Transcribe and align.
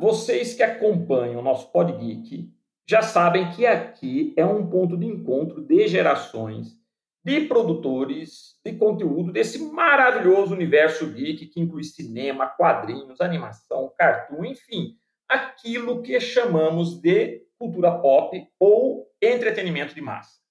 vocês 0.00 0.54
que 0.54 0.62
acompanham 0.62 1.40
o 1.40 1.44
nosso 1.44 1.70
Podgeek 1.72 2.50
já 2.88 3.02
sabem 3.02 3.50
que 3.50 3.66
aqui 3.66 4.32
é 4.36 4.46
um 4.46 4.68
ponto 4.68 4.96
de 4.96 5.06
encontro 5.06 5.60
de 5.60 5.88
gerações 5.88 6.78
de 7.24 7.40
produtores 7.40 8.60
de 8.64 8.72
conteúdo 8.74 9.32
desse 9.32 9.58
maravilhoso 9.72 10.54
universo 10.54 11.12
geek 11.12 11.46
que 11.46 11.60
inclui 11.60 11.82
cinema, 11.82 12.46
quadrinhos, 12.46 13.20
animação, 13.20 13.92
cartoon, 13.98 14.44
enfim, 14.44 14.96
aquilo 15.28 16.02
que 16.02 16.20
chamamos 16.20 17.00
de 17.00 17.44
cultura 17.58 17.98
pop 17.98 18.46
ou 18.60 19.08
entretenimento 19.20 19.92
de 19.92 20.00
massa. 20.00 20.45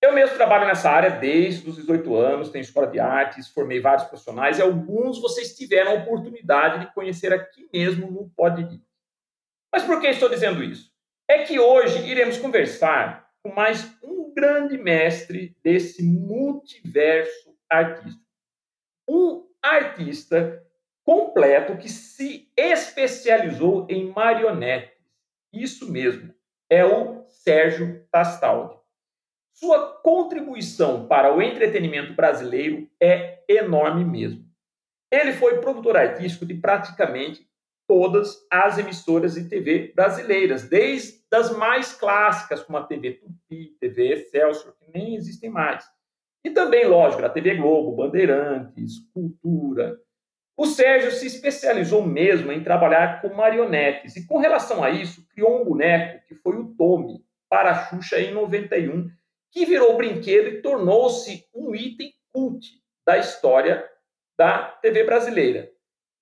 Eu 0.00 0.12
mesmo 0.12 0.36
trabalho 0.36 0.66
nessa 0.66 0.88
área 0.88 1.10
desde 1.10 1.68
os 1.68 1.76
18 1.76 2.14
anos, 2.14 2.50
tenho 2.50 2.62
escola 2.62 2.86
de 2.86 3.00
artes, 3.00 3.48
formei 3.48 3.80
vários 3.80 4.06
profissionais 4.06 4.58
e 4.58 4.62
alguns 4.62 5.20
vocês 5.20 5.56
tiveram 5.56 5.90
a 5.90 5.94
oportunidade 5.94 6.86
de 6.86 6.94
conhecer 6.94 7.32
aqui 7.32 7.68
mesmo 7.72 8.08
no 8.08 8.30
Podgeek. 8.30 8.80
Mas 9.72 9.82
por 9.82 10.00
que 10.00 10.06
estou 10.06 10.28
dizendo 10.28 10.62
isso? 10.62 10.92
É 11.26 11.42
que 11.42 11.58
hoje 11.58 12.06
iremos 12.08 12.38
conversar 12.38 13.28
com 13.42 13.52
mais 13.52 13.92
um 14.02 14.32
grande 14.32 14.78
mestre 14.78 15.56
desse 15.64 16.02
multiverso 16.02 17.56
artístico. 17.68 18.24
Um 19.08 19.48
artista 19.60 20.64
completo 21.04 21.76
que 21.76 21.88
se 21.88 22.50
especializou 22.56 23.86
em 23.90 24.12
marionetes. 24.12 24.96
Isso 25.52 25.90
mesmo, 25.90 26.32
é 26.70 26.84
o 26.84 27.24
Sérgio 27.26 28.06
Tastaldi. 28.12 28.77
Sua 29.58 30.00
contribuição 30.04 31.08
para 31.08 31.34
o 31.34 31.42
entretenimento 31.42 32.14
brasileiro 32.14 32.88
é 33.02 33.42
enorme 33.48 34.04
mesmo. 34.04 34.44
Ele 35.10 35.32
foi 35.32 35.58
produtor 35.58 35.96
artístico 35.96 36.46
de 36.46 36.54
praticamente 36.54 37.44
todas 37.88 38.46
as 38.48 38.78
emissoras 38.78 39.34
de 39.34 39.48
TV 39.48 39.92
brasileiras, 39.96 40.68
desde 40.68 41.24
as 41.34 41.50
mais 41.56 41.92
clássicas, 41.92 42.62
como 42.62 42.78
a 42.78 42.84
TV 42.84 43.14
Tupi, 43.14 43.76
TV 43.80 44.12
Excelsior, 44.12 44.76
que 44.78 44.92
nem 44.96 45.16
existem 45.16 45.50
mais. 45.50 45.84
E 46.44 46.50
também, 46.50 46.86
lógico, 46.86 47.24
a 47.24 47.28
TV 47.28 47.56
Globo, 47.56 47.96
Bandeirantes, 47.96 49.00
Cultura. 49.12 49.98
O 50.56 50.66
Sérgio 50.66 51.10
se 51.10 51.26
especializou 51.26 52.06
mesmo 52.06 52.52
em 52.52 52.62
trabalhar 52.62 53.20
com 53.20 53.34
marionetes 53.34 54.14
e, 54.14 54.24
com 54.24 54.38
relação 54.38 54.84
a 54.84 54.90
isso, 54.90 55.26
criou 55.30 55.60
um 55.60 55.64
boneco 55.64 56.24
que 56.28 56.36
foi 56.36 56.56
o 56.56 56.74
Tommy 56.76 57.24
para 57.48 57.72
a 57.72 57.86
Xuxa 57.86 58.20
em 58.20 58.32
91 58.32 59.17
que 59.50 59.64
virou 59.64 59.96
brinquedo 59.96 60.48
e 60.48 60.62
tornou-se 60.62 61.46
um 61.54 61.74
item 61.74 62.12
cult 62.32 62.66
da 63.06 63.18
história 63.18 63.88
da 64.38 64.64
TV 64.82 65.04
brasileira. 65.04 65.70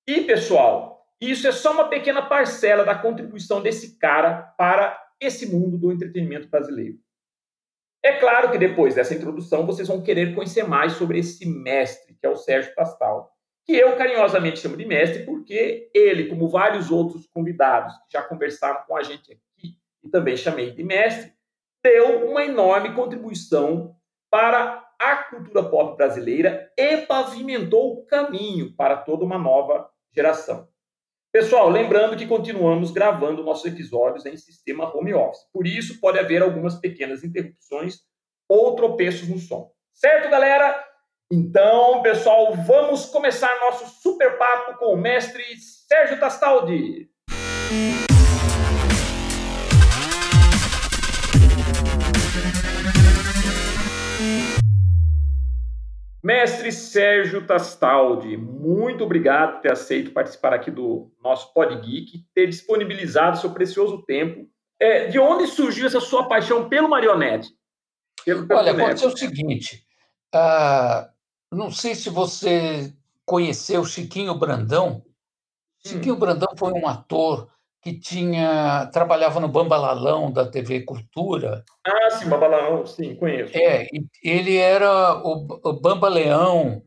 E, 0.07 0.23
pessoal, 0.23 1.05
isso 1.21 1.49
é 1.49 1.53
só 1.53 1.73
uma 1.73 1.89
pequena 1.89 2.23
parcela 2.23 2.85
da 2.85 2.95
contribuição 2.95 3.63
desse 3.63 3.99
cara 3.99 4.55
para 4.57 4.99
esse 5.21 5.47
mundo 5.47 5.79
do 5.79 5.93
entretenimento 5.93 6.49
brasileiro. 6.49 6.99
É 8.03 8.13
claro 8.21 8.53
que 8.53 8.59
depois 8.59 8.95
dessa 8.95 9.15
introdução 9.15 9.67
vocês 9.67 9.89
vão 9.89 10.03
querer 10.03 10.35
conhecer 10.35 10.63
mais 10.63 10.93
sobre 10.93 11.19
esse 11.19 11.45
mestre, 11.45 12.15
que 12.15 12.25
é 12.25 12.29
o 12.29 12.37
Sérgio 12.37 12.75
Pastal, 12.75 13.33
que 13.65 13.73
eu 13.73 13.97
carinhosamente 13.97 14.61
chamo 14.61 14.77
de 14.77 14.87
mestre 14.87 15.25
porque 15.25 15.91
ele, 15.93 16.29
como 16.29 16.49
vários 16.49 16.91
outros 16.91 17.27
convidados 17.27 17.93
que 18.07 18.13
já 18.13 18.23
conversaram 18.23 18.85
com 18.87 18.97
a 18.97 19.03
gente 19.03 19.33
aqui 19.33 19.77
e 20.05 20.09
também 20.09 20.37
chamei 20.37 20.71
de 20.71 20.85
mestre, 20.85 21.33
deu 21.87 22.29
uma 22.29 22.45
enorme 22.45 22.93
contribuição 22.95 23.95
para 24.29 24.85
a 24.99 25.17
cultura 25.19 25.63
pop 25.63 25.97
brasileira 25.97 26.69
e 26.77 26.97
pavimentou 26.99 27.93
o 27.93 28.07
caminho 28.07 28.75
para 28.75 28.97
toda 28.97 29.25
uma 29.25 29.39
nova 29.39 29.89
geração. 30.13 30.69
Pessoal, 31.33 31.69
lembrando 31.69 32.17
que 32.17 32.27
continuamos 32.27 32.91
gravando 32.91 33.45
nossos 33.45 33.67
episódios 33.67 34.27
em 34.27 34.37
sistema 34.37 34.93
home 34.93 35.15
office. 35.15 35.47
Por 35.53 35.65
isso, 35.65 36.01
pode 36.01 36.19
haver 36.19 36.43
algumas 36.43 36.75
pequenas 36.75 37.23
interrupções 37.23 38.01
ou 38.49 38.75
tropeços 38.75 39.29
no 39.29 39.39
som. 39.39 39.71
Certo, 39.93 40.29
galera? 40.29 40.85
Então, 41.31 42.03
pessoal, 42.03 42.53
vamos 42.67 43.07
começar 43.07 43.61
nosso 43.61 44.03
super 44.03 44.37
papo 44.39 44.79
com 44.79 44.87
o 44.87 44.97
mestre 44.97 45.45
Sérgio 45.87 46.19
Tastaldi. 46.19 47.09
Mestre 56.27 56.73
Sérgio 56.73 57.47
Tastaldi, 57.47 58.37
muito 58.37 59.05
obrigado 59.05 59.53
por 59.53 59.61
ter 59.61 59.71
aceito 59.71 60.11
participar 60.11 60.53
aqui 60.53 60.73
do 60.73 61.09
nosso 61.23 61.55
Podgeek, 61.55 62.27
ter 62.35 62.49
disponibilizado 62.49 63.39
seu 63.39 63.53
precioso 63.53 64.03
tempo. 64.03 64.51
É, 64.77 65.07
de 65.07 65.21
onde 65.21 65.47
surgiu 65.47 65.87
essa 65.87 66.01
sua 66.01 66.27
paixão 66.27 66.69
pelo 66.69 66.89
marionete? 66.89 67.51
Pelo, 68.25 68.45
pelo 68.45 68.59
Olha, 68.59 68.73
aconteceu 68.73 69.11
o 69.11 69.17
seguinte, 69.17 69.87
uh, 70.35 71.09
não 71.55 71.71
sei 71.71 71.95
se 71.95 72.11
você 72.11 72.93
conheceu 73.25 73.85
Chiquinho 73.85 74.35
Brandão. 74.35 75.05
Chiquinho 75.87 76.17
hum. 76.17 76.19
Brandão 76.19 76.49
foi 76.59 76.73
um 76.73 76.89
ator 76.89 77.49
que 77.87 77.93
tinha 77.93 78.91
trabalhava 78.93 79.39
no 79.39 79.47
Bambalalão 79.47 80.33
da 80.33 80.45
TV 80.45 80.81
Cultura. 80.81 81.65
Ah, 81.87 82.11
sim, 82.11 82.29
Bambalalão, 82.29 82.85
sim, 82.85 83.15
conheço. 83.15 83.57
É, 83.57 83.87
ele 84.25 84.57
era 84.57 85.15
o, 85.25 85.47
o 85.63 85.73
Bamba 85.75 86.09
Leão, 86.09 86.83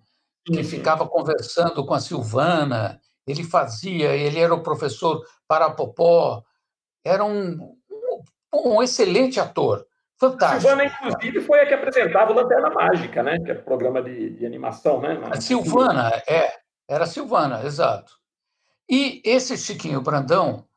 que 0.45 0.57
uhum. 0.57 0.63
ficava 0.65 1.07
conversando 1.07 1.85
com 1.85 1.93
a 1.93 2.01
Silvana, 2.01 2.99
ele 3.25 3.45
fazia, 3.45 4.13
ele 4.13 4.41
era 4.41 4.53
o 4.53 4.61
professor 4.61 5.23
Parapopó, 5.47 6.43
era 7.05 7.23
um, 7.23 7.77
um, 8.53 8.73
um 8.73 8.83
excelente 8.83 9.39
ator, 9.39 9.85
fantástico. 10.19 10.67
A 10.67 10.75
Silvana, 10.75 10.83
inclusive, 10.83 11.41
foi 11.43 11.61
a 11.61 11.65
que 11.65 11.75
apresentava 11.75 12.33
o 12.33 12.35
Lanterna 12.35 12.71
Mágica, 12.71 13.23
né? 13.23 13.39
que 13.39 13.51
era 13.51 13.61
o 13.61 13.63
programa 13.63 14.01
de, 14.01 14.31
de 14.31 14.45
animação. 14.45 14.99
Né? 14.99 15.17
A 15.31 15.39
Silvana, 15.39 16.11
é, 16.27 16.51
era 16.89 17.05
a 17.05 17.07
Silvana, 17.07 17.63
exato. 17.63 18.11
E 18.89 19.21
esse 19.23 19.55
Chiquinho 19.57 20.01
Brandão, 20.01 20.67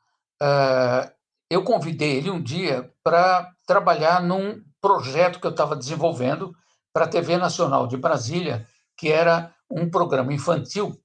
ah, 0.45 1.13
eu 1.49 1.63
convidei 1.63 2.17
ele 2.17 2.31
um 2.31 2.43
dia 2.43 2.93
para 3.05 3.49
trabalhar 3.65 4.21
num 4.21 4.61
projeto 4.81 5.39
que 5.39 5.47
eu 5.47 5.53
estava 5.53 5.77
desenvolvendo 5.77 6.53
para 6.93 7.05
a 7.05 7.09
TV 7.09 7.37
Nacional 7.37 7.87
de 7.87 7.97
Brasília, 7.97 8.67
que 8.97 9.09
era 9.09 9.55
um 9.71 9.89
programa 9.89 10.33
infantil 10.33 11.01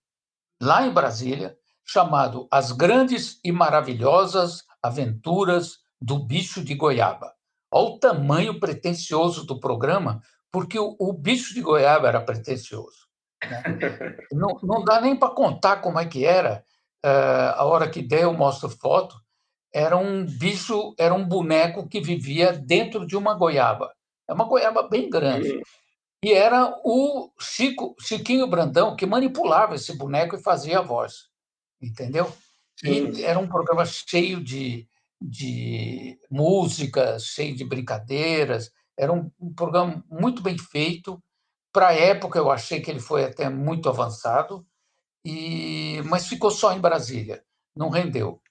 lá 0.59 0.87
em 0.87 0.91
Brasília, 0.91 1.55
chamado 1.85 2.47
As 2.51 2.71
Grandes 2.71 3.39
e 3.43 3.51
Maravilhosas 3.51 4.63
Aventuras 4.81 5.77
do 6.01 6.17
Bicho 6.17 6.63
de 6.63 6.73
Goiaba. 6.73 7.31
Olha 7.71 7.89
o 7.89 7.99
tamanho 7.99 8.59
pretensioso 8.59 9.45
do 9.45 9.59
programa, 9.59 10.19
porque 10.51 10.79
o, 10.79 10.95
o 10.99 11.13
bicho 11.13 11.53
de 11.53 11.61
goiaba 11.61 12.07
era 12.07 12.21
pretensioso. 12.21 13.07
Né? 13.43 13.63
não, 14.31 14.57
não 14.63 14.83
dá 14.83 14.99
nem 14.99 15.15
para 15.15 15.35
contar 15.35 15.77
como 15.77 15.99
é 15.99 16.05
que 16.05 16.25
era. 16.25 16.63
Uh, 17.05 17.53
a 17.55 17.65
hora 17.65 17.89
que 17.89 18.01
der, 18.01 18.23
eu 18.23 18.33
mostro 18.33 18.69
foto 18.69 19.26
era 19.73 19.97
um 19.97 20.25
bicho, 20.25 20.93
era 20.97 21.13
um 21.13 21.27
boneco 21.27 21.87
que 21.87 22.01
vivia 22.01 22.53
dentro 22.53 23.05
de 23.05 23.15
uma 23.15 23.35
goiaba. 23.35 23.93
É 24.27 24.33
uma 24.33 24.45
goiaba 24.45 24.87
bem 24.87 25.09
grande. 25.09 25.61
E 26.23 26.33
era 26.33 26.75
o 26.83 27.31
Chico, 27.39 27.95
Chiquinho 27.99 28.47
Brandão 28.47 28.95
que 28.95 29.05
manipulava 29.05 29.75
esse 29.75 29.95
boneco 29.95 30.35
e 30.35 30.41
fazia 30.41 30.79
a 30.79 30.81
voz. 30.81 31.29
Entendeu? 31.81 32.31
E 32.83 33.23
era 33.23 33.39
um 33.39 33.47
programa 33.47 33.85
cheio 33.85 34.43
de, 34.43 34.87
de 35.21 36.19
músicas, 36.29 37.25
cheio 37.25 37.55
de 37.55 37.63
brincadeiras. 37.63 38.71
Era 38.97 39.13
um, 39.13 39.31
um 39.39 39.53
programa 39.53 40.03
muito 40.09 40.41
bem 40.41 40.57
feito. 40.57 41.21
Para 41.71 41.89
a 41.89 41.93
época, 41.93 42.39
eu 42.39 42.49
achei 42.49 42.81
que 42.81 42.89
ele 42.89 42.99
foi 42.99 43.23
até 43.23 43.49
muito 43.49 43.87
avançado, 43.87 44.65
e 45.23 46.01
mas 46.05 46.27
ficou 46.27 46.49
só 46.49 46.73
em 46.73 46.79
Brasília, 46.79 47.43
não 47.75 47.89
rendeu. 47.89 48.41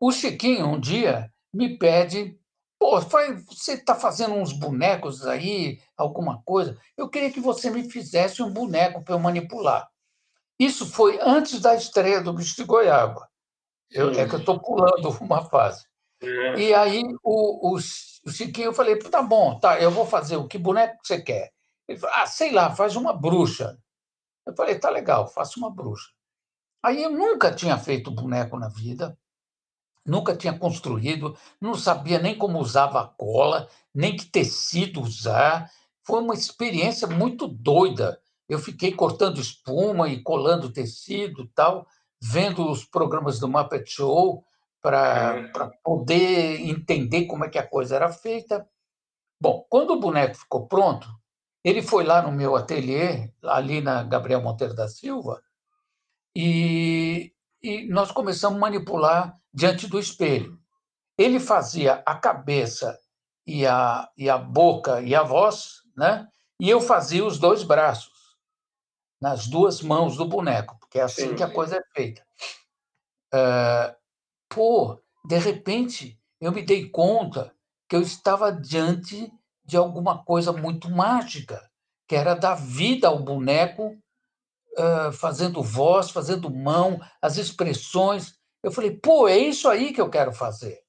O 0.00 0.12
Chiquinho, 0.12 0.66
um 0.66 0.80
dia, 0.80 1.32
me 1.52 1.78
pede: 1.78 2.38
pô, 2.78 3.00
você 3.00 3.72
está 3.72 3.94
fazendo 3.94 4.34
uns 4.34 4.52
bonecos 4.52 5.26
aí, 5.26 5.80
alguma 5.96 6.42
coisa? 6.42 6.78
Eu 6.96 7.08
queria 7.08 7.30
que 7.30 7.40
você 7.40 7.70
me 7.70 7.90
fizesse 7.90 8.42
um 8.42 8.50
boneco 8.50 9.02
para 9.02 9.14
eu 9.14 9.18
manipular. 9.18 9.88
Isso 10.58 10.86
foi 10.86 11.18
antes 11.20 11.60
da 11.60 11.74
estreia 11.74 12.20
do 12.20 12.32
Bicho 12.32 12.56
de 12.56 12.64
Goiaba. 12.64 13.28
Eu, 13.90 14.10
é 14.10 14.28
que 14.28 14.34
eu 14.34 14.40
estou 14.40 14.60
pulando 14.60 15.08
uma 15.20 15.44
fase. 15.44 15.84
É. 16.20 16.58
E 16.58 16.74
aí 16.74 17.02
o, 17.22 17.72
o, 17.72 17.76
o 17.76 18.30
Chiquinho, 18.30 18.66
eu 18.66 18.74
falei, 18.74 18.98
tá 18.98 19.22
bom, 19.22 19.58
tá, 19.58 19.80
eu 19.80 19.90
vou 19.90 20.06
fazer 20.06 20.36
o 20.36 20.48
que 20.48 20.58
boneco 20.58 20.98
você 21.02 21.20
quer? 21.20 21.52
Ele 21.86 21.98
falou, 21.98 22.16
ah, 22.16 22.26
sei 22.26 22.50
lá, 22.52 22.74
faz 22.74 22.96
uma 22.96 23.12
bruxa. 23.12 23.78
Eu 24.46 24.54
falei, 24.54 24.78
tá 24.78 24.90
legal, 24.90 25.26
faço 25.28 25.58
uma 25.58 25.70
bruxa. 25.70 26.10
Aí 26.82 27.02
eu 27.02 27.10
nunca 27.10 27.54
tinha 27.54 27.78
feito 27.78 28.10
boneco 28.10 28.58
na 28.58 28.68
vida, 28.68 29.18
nunca 30.04 30.36
tinha 30.36 30.56
construído, 30.58 31.36
não 31.60 31.74
sabia 31.74 32.18
nem 32.18 32.36
como 32.36 32.58
usava 32.58 33.06
cola, 33.16 33.68
nem 33.94 34.16
que 34.16 34.26
tecido 34.26 35.00
usar. 35.00 35.70
Foi 36.02 36.20
uma 36.20 36.34
experiência 36.34 37.06
muito 37.08 37.48
doida. 37.48 38.20
Eu 38.48 38.58
fiquei 38.58 38.92
cortando 38.92 39.40
espuma 39.40 40.08
e 40.08 40.22
colando 40.22 40.70
tecido 40.70 41.46
tal, 41.54 41.86
vendo 42.20 42.70
os 42.70 42.84
programas 42.84 43.38
do 43.38 43.48
Muppet 43.48 43.90
Show 43.90 44.44
para 44.82 45.50
Ah, 45.54 45.70
poder 45.82 46.60
entender 46.60 47.24
como 47.24 47.44
é 47.44 47.48
que 47.48 47.58
a 47.58 47.66
coisa 47.66 47.96
era 47.96 48.12
feita. 48.12 48.68
Bom, 49.40 49.66
quando 49.68 49.92
o 49.92 50.00
boneco 50.00 50.36
ficou 50.36 50.66
pronto, 50.66 51.08
ele 51.64 51.82
foi 51.82 52.04
lá 52.04 52.20
no 52.22 52.30
meu 52.30 52.54
ateliê, 52.54 53.30
ali 53.42 53.80
na 53.80 54.02
Gabriel 54.02 54.42
Monteiro 54.42 54.74
da 54.74 54.86
Silva, 54.88 55.42
e, 56.36 57.33
e 57.64 57.88
nós 57.88 58.12
começamos 58.12 58.58
a 58.58 58.60
manipular 58.60 59.34
diante 59.52 59.86
do 59.86 59.98
espelho. 59.98 60.58
Ele 61.16 61.40
fazia 61.40 62.02
a 62.04 62.14
cabeça 62.14 62.98
e 63.46 63.66
a, 63.66 64.06
e 64.18 64.28
a 64.28 64.36
boca 64.36 65.00
e 65.00 65.14
a 65.14 65.22
voz, 65.22 65.80
né? 65.96 66.28
e 66.60 66.68
eu 66.68 66.80
fazia 66.80 67.24
os 67.24 67.38
dois 67.38 67.62
braços, 67.62 68.36
nas 69.20 69.46
duas 69.46 69.80
mãos 69.80 70.16
do 70.16 70.26
boneco, 70.26 70.76
porque 70.78 70.98
é 70.98 71.02
assim 71.02 71.30
sim, 71.30 71.34
que 71.34 71.42
a 71.42 71.48
sim. 71.48 71.54
coisa 71.54 71.76
é 71.76 71.82
feita. 71.94 72.22
Ah, 73.32 73.96
pô, 74.48 75.00
de 75.26 75.38
repente, 75.38 76.20
eu 76.40 76.52
me 76.52 76.62
dei 76.62 76.90
conta 76.90 77.54
que 77.88 77.96
eu 77.96 78.02
estava 78.02 78.52
diante 78.52 79.32
de 79.64 79.76
alguma 79.76 80.22
coisa 80.22 80.52
muito 80.52 80.90
mágica, 80.90 81.70
que 82.06 82.14
era 82.14 82.34
dar 82.34 82.54
vida 82.54 83.08
ao 83.08 83.18
boneco, 83.18 83.96
ah, 84.78 85.12
fazendo 85.12 85.62
voz, 85.62 86.10
fazendo 86.10 86.50
mão, 86.50 87.00
as 87.20 87.36
expressões. 87.36 88.34
Eu 88.62 88.72
falei, 88.72 88.90
pô, 88.92 89.28
é 89.28 89.36
isso 89.38 89.68
aí 89.68 89.92
que 89.92 90.00
eu 90.00 90.10
quero 90.10 90.32
fazer. 90.32 90.80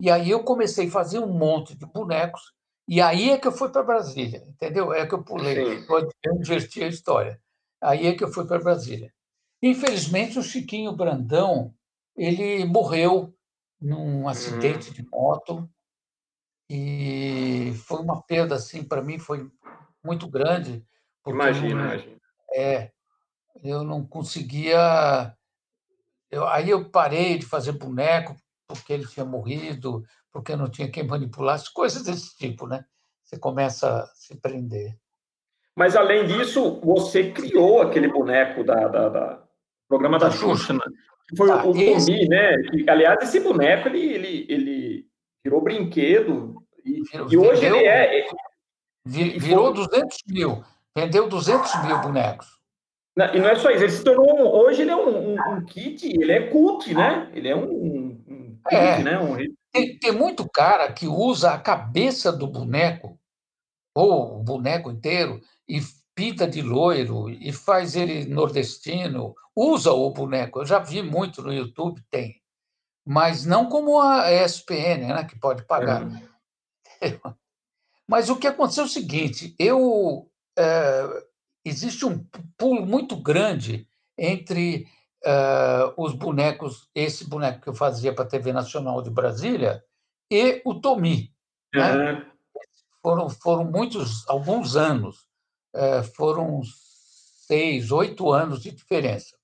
E 0.00 0.10
aí 0.10 0.30
eu 0.30 0.42
comecei 0.44 0.88
a 0.88 0.90
fazer 0.90 1.18
um 1.18 1.32
monte 1.32 1.74
de 1.76 1.86
bonecos, 1.86 2.54
e 2.88 3.00
aí 3.00 3.30
é 3.30 3.38
que 3.38 3.46
eu 3.46 3.52
fui 3.52 3.68
para 3.70 3.82
Brasília, 3.82 4.42
entendeu? 4.48 4.92
É 4.92 5.06
que 5.06 5.14
eu 5.14 5.22
pulei, 5.22 5.62
eu 6.24 6.34
inverti 6.34 6.82
a 6.82 6.88
história. 6.88 7.40
Aí 7.80 8.06
é 8.06 8.14
que 8.14 8.24
eu 8.24 8.32
fui 8.32 8.46
para 8.46 8.58
Brasília. 8.58 9.12
Infelizmente, 9.62 10.38
o 10.38 10.42
Chiquinho 10.42 10.96
Brandão 10.96 11.74
ele 12.16 12.64
morreu 12.64 13.34
num 13.80 14.22
Hum, 14.22 14.28
acidente 14.28 14.92
de 14.92 15.02
moto 15.08 15.68
e 16.68 17.72
foi 17.86 18.00
uma 18.00 18.22
perda 18.22 18.54
assim 18.54 18.84
para 18.84 19.02
mim 19.02 19.18
foi 19.18 19.50
muito 20.04 20.28
grande 20.28 20.84
não 21.24 21.34
imagino. 21.34 22.20
é, 22.54 22.92
eu 23.62 23.82
não 23.84 24.06
conseguia 24.06 25.34
eu, 26.30 26.46
aí 26.46 26.70
eu 26.70 26.88
parei 26.88 27.38
de 27.38 27.46
fazer 27.46 27.72
boneco 27.72 28.36
porque 28.68 28.92
ele 28.92 29.06
tinha 29.06 29.24
morrido 29.24 30.04
porque 30.32 30.54
não 30.54 30.68
tinha 30.68 30.90
quem 30.90 31.06
manipulasse 31.06 31.72
coisas 31.72 32.02
desse 32.04 32.36
tipo 32.36 32.66
né? 32.66 32.84
Você 33.24 33.38
começa 33.38 34.02
a 34.02 34.06
se 34.06 34.40
prender. 34.40 34.96
Mas 35.76 35.94
além 35.94 36.26
disso, 36.26 36.80
você 36.82 37.30
criou 37.30 37.80
aquele 37.80 38.08
boneco 38.08 38.64
da, 38.64 38.88
da, 38.88 39.08
da 39.08 39.42
programa 39.88 40.18
da 40.18 40.26
da 40.26 40.32
Xuxa 40.32 40.56
Xuxa, 40.56 40.72
né? 40.72 40.80
que 41.28 41.36
foi 41.36 41.48
tá 41.48 41.64
o, 41.64 41.76
esse 41.76 42.28
né? 42.28 42.56
Que, 42.70 42.90
aliás, 42.90 43.22
esse 43.22 43.38
boneco 43.40 43.88
ele, 43.88 44.00
ele, 44.00 44.46
ele 44.48 45.06
virou 45.44 45.62
brinquedo 45.62 46.56
e, 46.84 47.02
e 47.30 47.36
hoje 47.36 47.64
ele 47.64 47.86
é 47.86 48.26
e 49.06 49.38
virou 49.38 49.74
foi 49.74 49.86
200 49.86 50.18
mil 50.28 50.64
vendeu 50.94 51.28
200 51.28 51.84
mil 51.84 51.98
bonecos 52.00 52.59
e 53.16 53.38
não 53.38 53.48
é 53.48 53.56
só 53.56 53.70
isso, 53.70 53.84
ele 53.84 53.92
se 53.92 54.04
tornou 54.04 54.38
um, 54.38 54.46
hoje 54.46 54.82
ele 54.82 54.90
é 54.90 54.96
um, 54.96 55.32
um, 55.32 55.54
um, 55.54 55.64
kit, 55.64 56.06
ele 56.06 56.32
é 56.32 56.48
cult, 56.48 56.94
né? 56.94 57.30
Ele 57.34 57.48
é 57.48 57.56
um, 57.56 58.16
kit, 58.68 58.74
É, 58.74 59.02
né? 59.02 59.18
Tem, 59.72 59.98
tem 59.98 60.12
muito 60.12 60.48
cara 60.48 60.92
que 60.92 61.06
usa 61.06 61.52
a 61.52 61.58
cabeça 61.58 62.32
do 62.32 62.46
boneco, 62.46 63.18
ou 63.94 64.40
o 64.40 64.42
boneco 64.42 64.90
inteiro, 64.90 65.40
e 65.68 65.80
pinta 66.14 66.46
de 66.46 66.62
loiro, 66.62 67.28
e 67.28 67.52
faz 67.52 67.96
ele 67.96 68.26
nordestino, 68.26 69.34
usa 69.54 69.92
o 69.92 70.10
boneco. 70.10 70.60
Eu 70.60 70.66
já 70.66 70.78
vi 70.78 71.02
muito 71.02 71.42
no 71.42 71.52
YouTube, 71.52 72.02
tem. 72.10 72.40
Mas 73.06 73.44
não 73.44 73.68
como 73.68 74.00
a 74.00 74.30
ESPN, 74.32 75.08
né, 75.08 75.24
que 75.24 75.38
pode 75.38 75.64
pagar. 75.64 76.04
um, 76.04 76.20
Mas 78.06 78.28
o 78.28 78.36
que 78.36 78.46
aconteceu 78.46 78.84
é 78.84 78.86
o 78.86 78.90
seguinte: 78.90 79.54
eu 79.58 80.28
é, 80.58 81.24
existe 81.64 82.04
um 82.04 82.24
pulo 82.56 82.86
muito 82.86 83.16
grande 83.16 83.86
entre 84.16 84.86
é, 85.24 85.92
os 85.96 86.14
bonecos, 86.14 86.88
esse 86.94 87.28
boneco 87.28 87.60
que 87.60 87.68
eu 87.68 87.74
fazia 87.74 88.14
para 88.14 88.24
a 88.24 88.28
TV 88.28 88.52
Nacional 88.52 89.02
de 89.02 89.10
Brasília 89.10 89.82
e 90.30 90.62
o 90.64 90.74
Tomi, 90.74 91.34
né? 91.74 92.12
um, 92.12 92.30
Foram 93.02 93.30
foram 93.30 93.64
muitos, 93.64 94.28
alguns 94.28 94.76
anos, 94.76 95.26
é, 95.74 96.02
foram 96.02 96.60
seis, 97.46 97.90
oito 97.90 98.30
anos 98.32 98.62
de 98.62 98.70
diferença. 98.70 99.36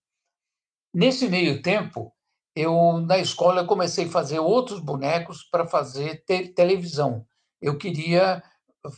Nesse 0.94 1.28
meio 1.28 1.60
tempo, 1.60 2.12
eu 2.54 3.00
na 3.00 3.18
escola 3.18 3.62
eu 3.62 3.66
comecei 3.66 4.06
a 4.06 4.10
fazer 4.10 4.38
outros 4.38 4.80
bonecos 4.80 5.42
para 5.42 5.66
fazer 5.66 6.24
te 6.24 6.48
televisão. 6.48 7.26
Eu 7.60 7.76
queria 7.76 8.42
uh, 8.84 8.92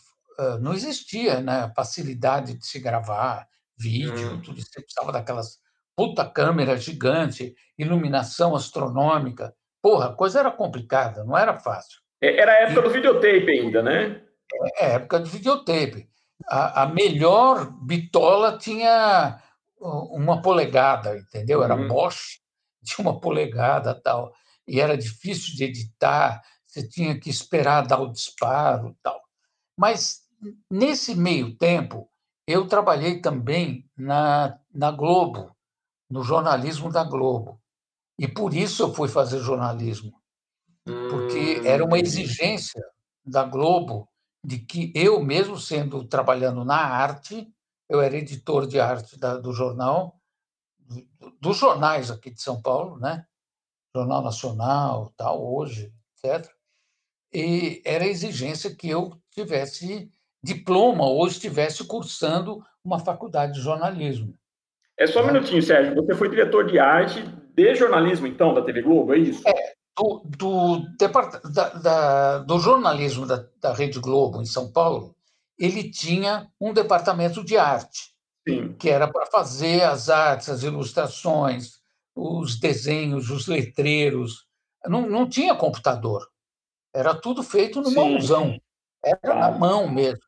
não 0.60 0.72
existia 0.72 1.40
né, 1.40 1.72
facilidade 1.74 2.54
de 2.54 2.66
se 2.66 2.78
gravar 2.78 3.46
vídeo, 3.78 4.40
tudo 4.42 4.58
isso. 4.58 4.68
Você 4.72 4.80
precisava 4.80 5.12
daquelas 5.12 5.58
puta 5.96 6.24
câmera 6.24 6.76
gigante, 6.76 7.56
iluminação 7.76 8.54
astronômica. 8.54 9.52
Porra, 9.82 10.06
a 10.06 10.14
coisa 10.14 10.38
era 10.38 10.50
complicada, 10.50 11.24
não 11.24 11.36
era 11.36 11.58
fácil. 11.58 11.98
era 12.20 12.52
a 12.52 12.62
época 12.62 12.82
do 12.82 12.90
videotape 12.90 13.50
ainda, 13.50 13.82
né? 13.82 14.22
É 14.78 14.94
época 14.94 15.20
de 15.20 15.30
videotape. 15.30 16.08
A, 16.48 16.82
a 16.84 16.86
melhor 16.86 17.70
bitola 17.82 18.56
tinha 18.58 19.40
uma 19.80 20.40
polegada, 20.40 21.16
entendeu? 21.16 21.62
Era 21.62 21.74
Uhum. 21.74 21.88
Bosch 21.88 22.40
de 22.82 22.94
uma 23.00 23.20
polegada 23.20 23.94
tal. 23.94 24.32
E 24.66 24.80
era 24.80 24.96
difícil 24.96 25.56
de 25.56 25.64
editar, 25.64 26.42
você 26.66 26.86
tinha 26.86 27.18
que 27.18 27.30
esperar 27.30 27.86
dar 27.86 28.00
o 28.00 28.12
disparo 28.12 28.96
tal. 29.02 29.20
Mas, 29.76 30.27
nesse 30.70 31.14
meio 31.14 31.56
tempo, 31.56 32.08
eu 32.46 32.66
trabalhei 32.66 33.20
também 33.20 33.88
na, 33.96 34.58
na 34.72 34.90
Globo, 34.90 35.54
no 36.08 36.22
jornalismo 36.22 36.90
da 36.90 37.04
Globo. 37.04 37.60
E 38.18 38.26
por 38.26 38.54
isso 38.54 38.82
eu 38.82 38.94
fui 38.94 39.08
fazer 39.08 39.38
jornalismo, 39.38 40.20
porque 41.08 41.60
Hum, 41.60 41.66
era 41.66 41.84
uma 41.84 41.98
exigência 41.98 42.82
da 43.24 43.44
Globo 43.44 44.08
de 44.42 44.58
que 44.58 44.92
eu, 44.94 45.22
mesmo 45.22 45.58
sendo 45.58 46.04
trabalhando 46.04 46.64
na 46.64 46.76
arte, 46.76 47.52
eu 47.88 48.00
era 48.00 48.16
editor 48.16 48.66
de 48.66 48.80
arte 48.80 49.18
da, 49.18 49.36
do 49.36 49.52
jornal, 49.52 50.18
dos 51.40 51.56
jornais 51.56 52.10
aqui 52.10 52.30
de 52.30 52.40
São 52.40 52.60
Paulo, 52.60 52.98
né? 52.98 53.26
Jornal 53.94 54.22
Nacional, 54.22 55.12
tal, 55.16 55.44
hoje, 55.54 55.92
etc. 56.24 56.50
E 57.32 57.82
era 57.84 58.06
exigência 58.06 58.74
que 58.74 58.88
eu 58.88 59.20
tivesse 59.30 60.10
diploma 60.42 61.04
ou 61.04 61.26
estivesse 61.26 61.84
cursando 61.84 62.62
uma 62.84 62.98
faculdade 62.98 63.54
de 63.54 63.60
jornalismo. 63.60 64.34
É 64.98 65.06
só 65.06 65.20
um 65.22 65.26
Né? 65.26 65.32
minutinho, 65.32 65.62
Sérgio. 65.62 65.94
Você 65.94 66.14
foi 66.14 66.28
diretor 66.28 66.66
de 66.66 66.78
arte 66.78 67.22
de 67.54 67.74
jornalismo, 67.74 68.26
então, 68.26 68.54
da 68.54 68.62
TV 68.62 68.82
Globo, 68.82 69.14
é 69.14 69.18
isso? 69.18 69.42
Do, 69.96 70.22
do, 70.24 70.82
da, 71.50 71.68
da, 71.70 72.38
do 72.38 72.58
jornalismo 72.58 73.26
da, 73.26 73.44
da 73.60 73.72
Rede 73.72 73.98
Globo, 73.98 74.40
em 74.40 74.46
São 74.46 74.70
Paulo, 74.70 75.14
ele 75.58 75.90
tinha 75.90 76.48
um 76.60 76.72
departamento 76.72 77.44
de 77.44 77.56
arte, 77.56 78.14
Sim. 78.48 78.74
que 78.78 78.88
era 78.88 79.08
para 79.08 79.26
fazer 79.26 79.82
as 79.82 80.08
artes, 80.08 80.48
as 80.48 80.62
ilustrações, 80.62 81.78
os 82.14 82.58
desenhos, 82.60 83.28
os 83.28 83.48
letreiros. 83.48 84.46
Não, 84.86 85.08
não 85.08 85.28
tinha 85.28 85.54
computador. 85.56 86.28
Era 86.94 87.12
tudo 87.14 87.42
feito 87.42 87.80
no 87.80 87.88
Sim, 87.90 87.96
mãozão. 87.96 88.60
Era 89.04 89.18
na 89.24 89.32
claro. 89.32 89.58
mão 89.58 89.88
mesmo. 89.90 90.20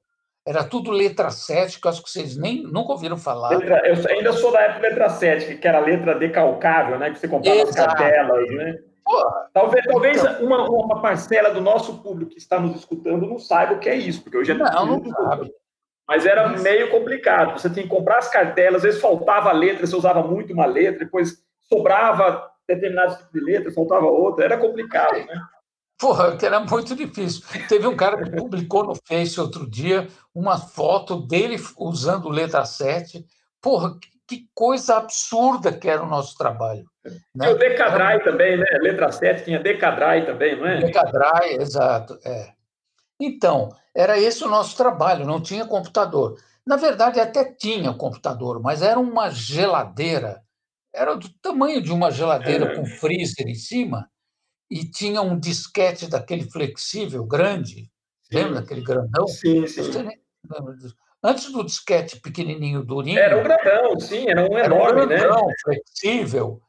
Era 0.47 0.65
tudo 0.65 0.91
letra 0.91 1.31
7, 1.31 1.81
que 1.81 1.87
eu 1.87 1.91
acho 1.91 2.03
que 2.03 2.11
vocês 2.11 2.37
nem, 2.37 2.63
nunca 2.63 2.93
ouviram 2.93 3.17
falar. 3.17 3.51
Letra, 3.51 3.83
eu 3.87 4.17
ainda 4.17 4.33
sou 4.33 4.51
da 4.51 4.61
época 4.61 4.89
letra 4.89 5.09
7, 5.11 5.57
que 5.57 5.69
era 5.69 5.79
a 5.79 5.83
letra 5.83 6.15
decalcável, 6.15 6.99
né? 6.99 7.11
Que 7.11 7.19
você 7.19 7.29
comprava 7.29 7.63
as 7.63 7.75
cartelas, 7.75 8.51
né? 8.51 8.79
Porra, 9.05 9.49
Talvez, 9.53 9.85
talvez 9.87 10.19
então, 10.19 10.45
uma, 10.45 10.69
uma, 10.69 11.01
parcela 11.01 11.51
do 11.51 11.61
nosso 11.61 12.03
público 12.03 12.33
que 12.33 12.39
está 12.39 12.61
nos 12.61 12.77
escutando 12.77 13.27
não 13.27 13.39
saiba 13.39 13.75
o 13.75 13.79
que 13.79 13.89
é 13.89 13.95
isso, 13.97 14.23
porque 14.23 14.39
hoje 14.39 14.53
é 14.53 14.55
não, 14.55 14.87
não 14.87 15.01
tudo. 15.01 15.11
sabe. 15.11 15.53
Mas 16.07 16.27
era 16.27 16.49
Não 16.49 16.61
meio 16.61 16.91
complicado. 16.91 17.59
Você 17.59 17.71
tinha 17.71 17.85
que 17.85 17.89
comprar 17.89 18.19
as 18.19 18.29
cartelas, 18.29 18.77
às 18.77 18.83
vezes 18.83 19.01
faltava 19.01 19.53
letra, 19.53 19.87
você 19.87 19.95
usava 19.95 20.23
muito 20.23 20.53
uma 20.53 20.67
letra, 20.67 21.05
depois 21.05 21.37
sobrava 21.69 22.51
determinado 22.67 23.17
tipo 23.17 23.33
de 23.33 23.41
letra, 23.41 23.73
faltava 23.73 24.07
outra. 24.07 24.45
Era 24.45 24.59
complicado, 24.59 25.25
né? 25.25 25.41
Porra, 26.01 26.37
que 26.37 26.47
era 26.47 26.61
muito 26.61 26.97
difícil. 26.97 27.43
Teve 27.69 27.87
um 27.87 27.95
cara 27.95 28.23
que 28.23 28.31
publicou 28.31 28.85
no 28.85 28.95
Face 29.07 29.39
outro 29.39 29.69
dia 29.69 30.09
uma 30.35 30.57
foto 30.57 31.17
dele 31.27 31.57
usando 31.77 32.29
letra 32.31 32.65
7. 32.65 33.27
Porra, 33.61 33.99
que 34.27 34.49
coisa 34.55 34.97
absurda 34.97 35.73
que 35.73 35.89
era 35.89 36.03
o 36.03 36.09
nosso 36.09 36.37
trabalho. 36.39 36.87
Né? 37.35 37.51
o 37.51 37.59
Decadrai 37.59 38.17
era... 38.17 38.25
também, 38.25 38.57
né? 38.57 38.65
Letra 38.81 39.13
7 39.13 39.45
tinha 39.45 39.61
Decadrai 39.61 40.25
também, 40.25 40.57
não 40.57 40.67
é? 40.67 40.79
Decadrai, 40.81 41.57
exato. 41.57 42.19
É. 42.25 42.53
Então, 43.21 43.69
era 43.95 44.19
esse 44.19 44.43
o 44.43 44.49
nosso 44.49 44.77
trabalho, 44.77 45.27
não 45.27 45.41
tinha 45.41 45.67
computador. 45.67 46.37
Na 46.67 46.77
verdade, 46.77 47.21
até 47.21 47.45
tinha 47.45 47.93
computador, 47.93 48.61
mas 48.63 48.81
era 48.81 48.99
uma 48.99 49.31
geladeira 49.31 50.43
era 50.93 51.15
do 51.15 51.29
tamanho 51.41 51.81
de 51.81 51.93
uma 51.93 52.11
geladeira 52.11 52.75
com 52.75 52.85
freezer 52.85 53.47
em 53.47 53.55
cima, 53.55 54.09
e 54.71 54.85
tinha 54.85 55.21
um 55.21 55.39
disquete 55.39 56.07
daquele 56.07 56.49
flexível 56.49 57.25
grande, 57.25 57.91
sim. 58.23 58.35
lembra 58.37 58.61
daquele 58.61 58.83
grandão? 58.83 59.27
Sim, 59.27 59.67
sim. 59.67 59.83
Antes 61.23 61.53
do 61.53 61.65
disquete 61.65 62.21
pequenininho, 62.21 62.85
durinho... 62.85 63.19
Era 63.19 63.39
um 63.39 63.43
grandão, 63.43 64.01
sim, 64.01 64.31
era 64.31 64.43
um 64.43 64.59
enorme, 64.59 65.01
era 65.01 65.05
um 65.05 65.07
né? 65.07 65.17
grandão, 65.19 65.47
né? 65.47 65.55
flexível, 65.65 66.63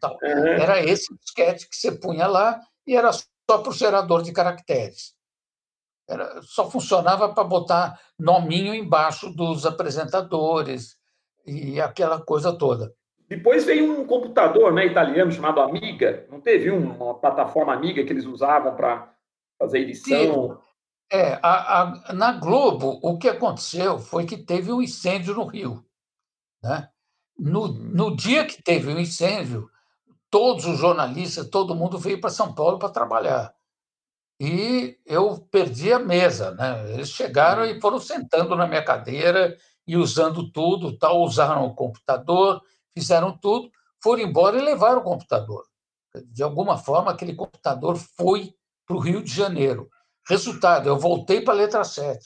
tal. 0.00 0.16
Uhum. 0.22 0.46
Era 0.46 0.82
esse 0.84 1.14
disquete 1.18 1.68
que 1.68 1.76
você 1.76 1.92
punha 1.92 2.26
lá 2.26 2.60
e 2.86 2.96
era 2.96 3.12
só 3.12 3.58
para 3.58 3.70
o 3.70 3.72
gerador 3.72 4.22
de 4.22 4.32
caracteres. 4.32 5.14
Era, 6.08 6.42
só 6.42 6.68
funcionava 6.68 7.32
para 7.32 7.44
botar 7.44 8.00
nominho 8.18 8.74
embaixo 8.74 9.30
dos 9.30 9.64
apresentadores 9.64 10.96
e 11.46 11.80
aquela 11.80 12.20
coisa 12.20 12.52
toda. 12.52 12.92
Depois 13.30 13.64
veio 13.64 14.00
um 14.00 14.04
computador 14.04 14.72
né, 14.72 14.84
italiano 14.84 15.30
chamado 15.30 15.60
Amiga. 15.60 16.26
Não 16.28 16.40
teve 16.40 16.68
uma 16.68 17.14
plataforma 17.14 17.72
Amiga 17.72 18.02
que 18.02 18.12
eles 18.12 18.26
usavam 18.26 18.74
para 18.74 19.14
fazer 19.56 19.78
edição? 19.78 20.58
Sim. 20.58 20.58
É, 21.12 21.38
a, 21.40 21.82
a, 21.82 22.12
na 22.12 22.32
Globo, 22.32 22.98
o 23.00 23.16
que 23.18 23.28
aconteceu 23.28 24.00
foi 24.00 24.26
que 24.26 24.36
teve 24.36 24.72
um 24.72 24.82
incêndio 24.82 25.32
no 25.32 25.44
Rio. 25.44 25.84
Né? 26.60 26.88
No, 27.38 27.68
no 27.68 28.16
dia 28.16 28.44
que 28.44 28.60
teve 28.60 28.92
o 28.92 28.96
um 28.96 28.98
incêndio, 28.98 29.70
todos 30.28 30.66
os 30.66 30.78
jornalistas, 30.78 31.48
todo 31.48 31.74
mundo 31.74 31.98
veio 31.98 32.20
para 32.20 32.30
São 32.30 32.52
Paulo 32.52 32.80
para 32.80 32.88
trabalhar. 32.88 33.54
E 34.40 34.98
eu 35.06 35.38
perdi 35.52 35.92
a 35.92 36.00
mesa. 36.00 36.50
Né? 36.56 36.94
Eles 36.94 37.10
chegaram 37.10 37.64
e 37.64 37.80
foram 37.80 38.00
sentando 38.00 38.56
na 38.56 38.66
minha 38.66 38.84
cadeira 38.84 39.56
e 39.86 39.96
usando 39.96 40.50
tudo, 40.50 40.98
tal, 40.98 41.22
usaram 41.22 41.64
o 41.64 41.74
computador, 41.74 42.60
fizeram 42.96 43.36
tudo, 43.36 43.70
foram 44.02 44.22
embora 44.22 44.58
e 44.58 44.62
levaram 44.62 45.00
o 45.00 45.04
computador. 45.04 45.64
De 46.26 46.42
alguma 46.42 46.76
forma, 46.76 47.10
aquele 47.10 47.34
computador 47.34 47.96
foi 47.96 48.52
para 48.86 48.96
o 48.96 49.00
Rio 49.00 49.22
de 49.22 49.32
Janeiro. 49.32 49.88
Resultado, 50.28 50.88
eu 50.88 50.98
voltei 50.98 51.40
para 51.40 51.54
a 51.54 51.56
letra 51.56 51.84
7. 51.84 52.18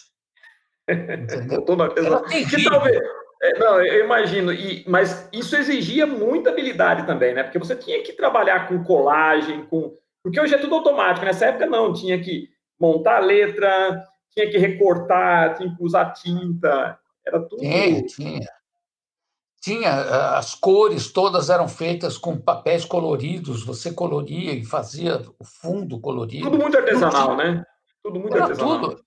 Entendeu? 0.88 1.62
que 2.50 2.64
talvez, 2.64 2.99
é, 3.42 3.59
não, 3.59 3.85
eu 3.85 4.04
imagino, 4.04 4.52
e, 4.52 4.85
mas 4.88 5.28
isso 5.33 5.54
exigia 5.54 6.06
muita 6.06 6.50
habilidade 6.50 7.06
também, 7.06 7.35
né? 7.35 7.42
Porque 7.42 7.59
você 7.59 7.76
tinha 7.76 8.02
que 8.02 8.12
trabalhar 8.14 8.68
com 8.68 8.83
colagem, 8.83 9.66
com. 9.66 9.94
Porque 10.23 10.40
hoje 10.40 10.54
é 10.54 10.59
tudo 10.59 10.75
automático, 10.76 11.26
nessa 11.26 11.47
época 11.47 11.66
não, 11.66 11.92
tinha 11.92 12.18
que 12.18 12.49
montar 12.80 13.18
a 13.18 13.21
letra, 13.21 14.02
tinha 14.33 14.50
que 14.50 14.56
recortar, 14.56 15.56
tinha 15.56 15.75
que 15.75 15.85
usar 15.85 16.12
tinta, 16.12 16.99
era 17.26 17.40
tudo. 17.40 17.61
Tinha, 17.61 18.06
tinha 18.06 18.49
tinha 19.64 19.88
eh, 19.88 20.37
as 20.37 20.54
cores 20.54 21.11
todas 21.11 21.49
eram 21.49 21.66
feitas 21.66 22.18
com 22.18 22.38
papéis 22.38 22.85
coloridos, 22.85 23.64
você 23.64 23.90
coloria 23.90 24.52
e 24.52 24.62
fazia 24.62 25.23
o 25.38 25.44
fundo 25.44 25.99
colorido. 25.99 26.50
Tudo 26.50 26.61
muito 26.61 26.76
artesanal, 26.76 27.35
né? 27.35 27.64
Tudo 28.02 28.21
muito 28.21 28.37
era 28.37 28.44
artesanal. 28.44 28.80
Tudo. 28.80 29.04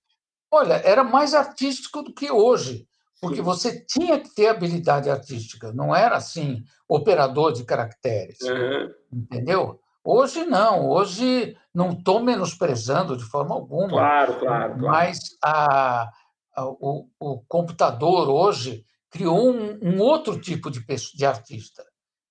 Olha, 0.51 0.73
era 0.83 1.03
mais 1.03 1.35
artístico 1.35 2.01
do 2.01 2.11
que 2.11 2.31
hoje, 2.31 2.87
porque 3.21 3.35
Sim. 3.35 3.43
você 3.43 3.85
tinha 3.85 4.19
que 4.19 4.33
ter 4.33 4.47
habilidade 4.47 5.11
artística, 5.11 5.71
não 5.73 5.95
era 5.95 6.17
assim 6.17 6.63
operador 6.89 7.53
de 7.53 7.63
caracteres, 7.63 8.39
uhum. 8.41 8.91
entendeu? 9.13 9.79
Hoje 10.03 10.43
não, 10.43 10.89
hoje 10.89 11.55
não 11.71 11.91
estou 11.91 12.19
menosprezando 12.19 13.15
de 13.15 13.25
forma 13.25 13.53
alguma. 13.53 13.89
Claro, 13.89 14.39
claro. 14.39 14.79
claro. 14.79 14.87
Mas 14.87 15.19
a, 15.43 16.09
a 16.55 16.65
o, 16.65 17.07
o 17.19 17.43
computador 17.47 18.27
hoje 18.27 18.83
criou 19.09 19.51
um, 19.51 19.79
um 19.81 19.99
outro 19.99 20.39
tipo 20.39 20.69
de, 20.69 20.83
de 20.85 21.25
artista, 21.25 21.85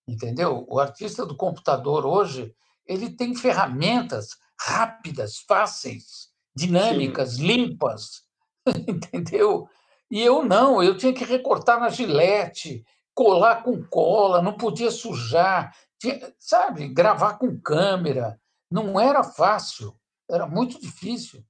entendeu? 0.07 0.67
O 0.69 0.79
artista 0.79 1.25
do 1.25 1.37
computador 1.37 2.05
hoje 2.05 2.55
ele 2.87 3.11
tem 3.11 3.35
ferramentas 3.35 4.29
rápidas, 4.59 5.39
fáceis, 5.39 6.31
dinâmicas, 6.55 7.35
Sim. 7.35 7.47
limpas, 7.47 8.23
entendeu? 8.87 9.69
E 10.11 10.23
eu 10.23 10.45
não, 10.45 10.83
eu 10.83 10.97
tinha 10.97 11.13
que 11.13 11.25
recortar 11.25 11.81
na 11.81 11.89
gilete, 11.89 12.85
colar 13.15 13.63
com 13.63 13.83
cola, 13.83 14.41
não 14.41 14.57
podia 14.57 14.91
sujar, 14.91 15.75
tinha, 15.99 16.33
sabe, 16.39 16.89
gravar 16.89 17.39
com 17.39 17.61
câmera. 17.61 18.41
Não 18.71 19.01
era 19.01 19.23
fácil, 19.23 19.99
era 20.31 20.47
muito 20.47 20.81
difícil. 20.81 21.45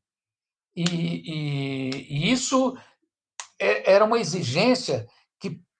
E, 0.75 0.85
e, 0.85 1.90
e 2.09 2.30
isso 2.30 2.76
era 3.58 4.04
uma 4.04 4.18
exigência 4.18 5.06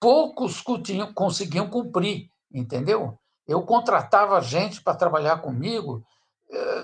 poucos 0.01 0.63
conseguiam 1.15 1.69
cumprir, 1.69 2.29
entendeu? 2.53 3.19
Eu 3.47 3.63
contratava 3.63 4.41
gente 4.41 4.83
para 4.83 4.97
trabalhar 4.97 5.39
comigo, 5.39 6.05
eh, 6.51 6.83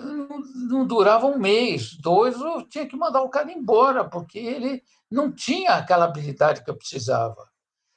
não 0.69 0.87
durava 0.87 1.27
um 1.27 1.39
mês, 1.39 1.97
dois, 1.99 2.41
eu 2.41 2.67
tinha 2.69 2.87
que 2.87 2.97
mandar 2.97 3.23
o 3.23 3.29
cara 3.29 3.53
embora, 3.53 4.09
porque 4.09 4.39
ele 4.39 4.83
não 5.11 5.31
tinha 5.31 5.75
aquela 5.75 6.05
habilidade 6.05 6.65
que 6.65 6.71
eu 6.71 6.77
precisava. 6.77 7.49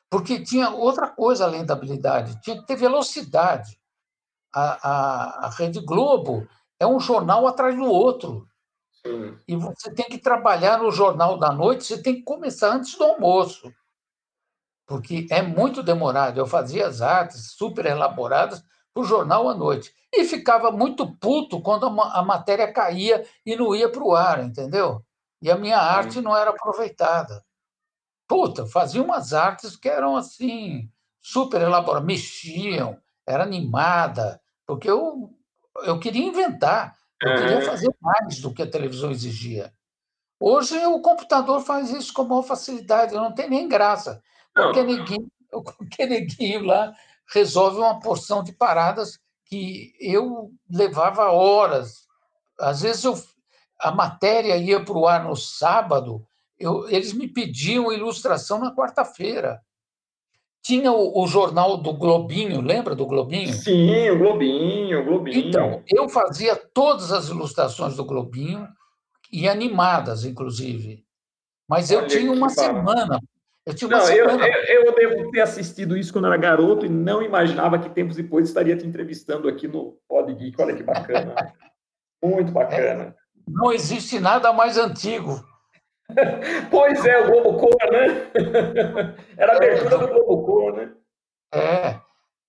Porque 0.10 0.44
tinha 0.44 0.70
outra 0.70 1.08
coisa 1.08 1.46
além 1.46 1.66
da 1.66 1.74
habilidade, 1.74 2.40
tinha 2.42 2.60
que 2.60 2.66
ter 2.66 2.76
velocidade. 2.76 3.80
A, 4.54 4.90
a, 4.90 5.46
a 5.48 5.50
Rede 5.50 5.80
Globo 5.82 6.48
é 6.80 6.88
um 6.88 7.00
jornal 7.00 7.46
atrás 7.48 7.76
do 7.76 7.84
outro. 7.84 8.48
E 9.48 9.56
você 9.56 9.94
tem 9.94 10.06
que 10.06 10.18
trabalhar 10.18 10.80
no 10.80 10.92
jornal 10.92 11.38
da 11.38 11.52
noite, 11.52 11.84
você 11.84 12.02
tem 12.02 12.16
que 12.16 12.24
começar 12.24 12.74
antes 12.74 12.98
do 12.98 13.04
almoço 13.04 13.72
porque 14.86 15.28
é 15.32 15.42
muito 15.42 15.82
demorado. 15.82 16.40
Eu 16.40 16.46
fazia 16.46 16.88
as 16.88 17.02
artes 17.02 17.54
super 17.54 17.86
elaboradas 17.86 18.64
para 18.94 19.02
o 19.02 19.06
jornal 19.06 19.50
à 19.50 19.56
noite. 19.56 19.94
E 20.14 20.24
ficava 20.24 20.72
muito 20.72 21.16
puto 21.18 21.62
quando 21.62 21.86
a, 21.86 22.24
matéria 22.24 22.72
caía 22.72 23.26
e 23.46 23.56
não 23.56 23.76
ia 23.76 23.90
para 23.92 24.04
o 24.04 24.16
ar, 24.16 24.44
entendeu? 24.44 25.04
E 25.42 25.52
a 25.52 25.58
minha 25.58 25.78
arte 25.78 26.22
não 26.22 26.36
era 26.36 26.52
aproveitada. 26.52 27.44
Puta, 28.28 28.66
fazia 28.66 29.04
umas 29.04 29.34
artes 29.34 29.76
que 29.76 29.90
eram 29.90 30.16
assim, 30.16 30.90
super 31.22 31.62
elaboradas, 31.62 32.06
mexiam, 32.06 32.98
era 33.28 33.44
animada, 33.44 34.42
porque 34.66 34.90
eu, 34.90 35.30
eu 35.84 36.00
queria 36.00 36.26
inventar, 36.26 36.96
eu 37.22 37.36
queria 37.36 37.62
fazer 37.62 37.96
mais 38.02 38.40
do 38.40 38.54
que 38.54 38.62
a 38.62 38.70
televisão 38.70 39.12
exigia. 39.12 39.74
Hoje 40.40 40.78
o 40.86 41.02
computador 41.02 41.62
faz 41.62 41.90
isso 41.92 42.14
com 42.14 42.26
maior 42.26 42.44
facilidade, 42.44 43.14
não 43.14 43.34
tem 43.34 43.50
nem 43.50 43.68
graça. 43.68 44.22
Porque 44.54 44.84
neguinho, 44.84 45.28
qualquer 45.50 46.08
neguinho 46.08 46.66
lá 46.66 46.94
resolve 47.34 47.78
uma 47.78 48.00
porção 48.00 48.44
de 48.44 48.52
paradas 48.54 49.20
que 49.46 49.94
eu 50.00 50.52
levava 50.70 51.32
horas. 51.32 52.06
Às 52.60 52.82
vezes 52.82 53.04
eu, 53.04 53.16
a 53.80 53.92
matéria 53.92 54.58
ia 54.58 54.84
para 54.84 54.98
o 54.98 55.08
ar 55.08 55.24
no 55.24 55.36
sábado, 55.36 56.26
eu, 56.58 56.88
eles 56.90 57.14
me 57.14 57.28
pediam 57.28 57.92
ilustração 57.92 58.60
na 58.60 58.74
quarta-feira. 58.74 59.62
Tinha 60.66 60.92
o, 60.92 61.22
o, 61.22 61.28
jornal 61.28 61.78
do 61.78 61.94
Globinho, 61.94 62.60
lembra 62.60 62.96
do 62.96 63.06
Globinho? 63.06 63.54
Sim, 63.54 64.10
o 64.10 64.18
Globinho, 64.18 65.00
o 65.00 65.06
Globinho. 65.06 65.48
Então, 65.48 65.84
eu 65.88 66.10
fazia 66.10 66.56
todas 66.56 67.12
as 67.12 67.30
ilustrações 67.30 67.96
do 67.96 68.04
Globinho, 68.04 68.68
e 69.32 69.48
animadas, 69.48 70.26
inclusive. 70.26 71.06
Mas 71.68 71.92
Olha 71.92 72.00
eu 72.00 72.08
tinha 72.08 72.32
uma 72.32 72.50
semana 72.50 73.20
eu 73.66 73.74
tinha 73.74 73.88
uma 73.88 73.98
não, 73.98 74.10
eu, 74.12 74.30
eu, 74.30 74.86
eu, 74.86 74.96
devo 74.96 75.32
ter 75.32 75.42
assistido 75.42 75.98
isso 75.98 76.14
quando 76.14 76.28
era 76.28 76.38
garoto 76.38 76.86
e 76.86 76.90
não 76.90 77.24
imaginava 77.24 77.80
que 77.80 77.90
tempos 77.90 78.16
depois 78.16 78.48
estaria 78.48 78.78
te 78.78 78.86
entrevistando 78.86 79.50
aqui 79.50 79.68
no 79.68 79.98
Pod 80.08 80.32
Geek. 80.36 80.62
Olha 80.62 80.76
que 80.76 80.84
bacana. 80.84 81.34
Muito 82.24 82.52
bacana. 82.52 83.04
É, 83.04 83.14
não 83.48 83.74
existe 83.74 84.20
nada 84.20 84.54
mais 84.54 84.78
antigo. 84.78 85.44
pois 86.72 87.06
é, 87.06 87.20
o 87.20 87.28
Globo 87.28 87.60
Cor, 87.60 87.92
né? 87.92 88.32
Era 89.38 89.54
a 89.54 89.56
abertura 89.56 89.98
do 89.98 90.08
Globo 90.08 90.46
Cor, 90.46 90.74
né? 90.74 90.92
É, 91.54 92.00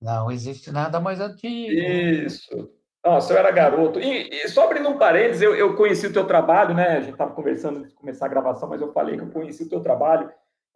não 0.00 0.30
existe 0.30 0.70
nada 0.70 1.00
mais 1.00 1.20
antigo. 1.20 1.72
Isso. 1.72 2.70
Nossa, 3.04 3.32
eu 3.32 3.38
era 3.38 3.52
garoto. 3.52 4.00
E, 4.00 4.28
e 4.30 4.48
só 4.48 4.64
abrindo 4.64 4.88
um 4.88 4.98
parênteses, 4.98 5.40
eu, 5.40 5.54
eu 5.54 5.76
conheci 5.76 6.08
o 6.08 6.12
teu 6.12 6.26
trabalho, 6.26 6.74
né? 6.74 6.96
A 6.96 7.00
gente 7.00 7.12
estava 7.12 7.32
conversando 7.32 7.78
antes 7.78 7.90
de 7.90 7.96
começar 7.96 8.26
a 8.26 8.28
gravação, 8.28 8.68
mas 8.68 8.80
eu 8.80 8.92
falei 8.92 9.16
que 9.16 9.22
eu 9.22 9.30
conheci 9.30 9.62
o 9.62 9.68
teu 9.68 9.80
trabalho 9.80 10.28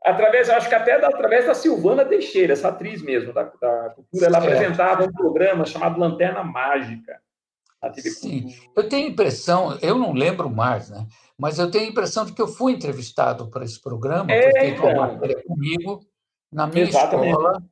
através, 0.05 0.49
acho 0.49 0.69
que 0.69 0.75
até 0.75 0.99
da, 0.99 1.09
através 1.09 1.47
da 1.47 1.55
Silvana 1.55 2.05
Teixeira, 2.05 2.53
essa 2.53 2.69
atriz 2.69 3.03
mesmo 3.03 3.33
da, 3.33 3.45
da 3.61 3.91
cultura, 3.91 4.27
ela 4.27 4.39
apresentava 4.39 5.05
um 5.05 5.13
programa 5.13 5.65
chamado 5.65 5.99
Lanterna 5.99 6.43
Mágica. 6.43 7.21
Sim, 7.95 8.55
eu 8.77 8.89
tenho 8.89 9.09
impressão, 9.09 9.79
eu 9.81 9.97
não 9.97 10.13
lembro 10.13 10.51
mais, 10.51 10.91
né? 10.91 11.07
Mas 11.41 11.59
eu 11.59 11.71
tenho 11.71 11.87
a 11.87 11.89
impressão 11.89 12.25
de 12.25 12.33
que 12.33 12.43
eu 12.43 12.49
fui 12.49 12.73
entrevistado 12.73 13.49
para 13.49 13.65
esse 13.65 13.81
programa, 13.81 14.31
é, 14.31 14.51
uma 14.51 14.67
então. 14.67 14.95
matéria 14.97 15.43
comigo 15.43 16.01
na 16.53 16.67
minha 16.67 16.85
Exatamente. 16.85 17.31
escola. 17.31 17.63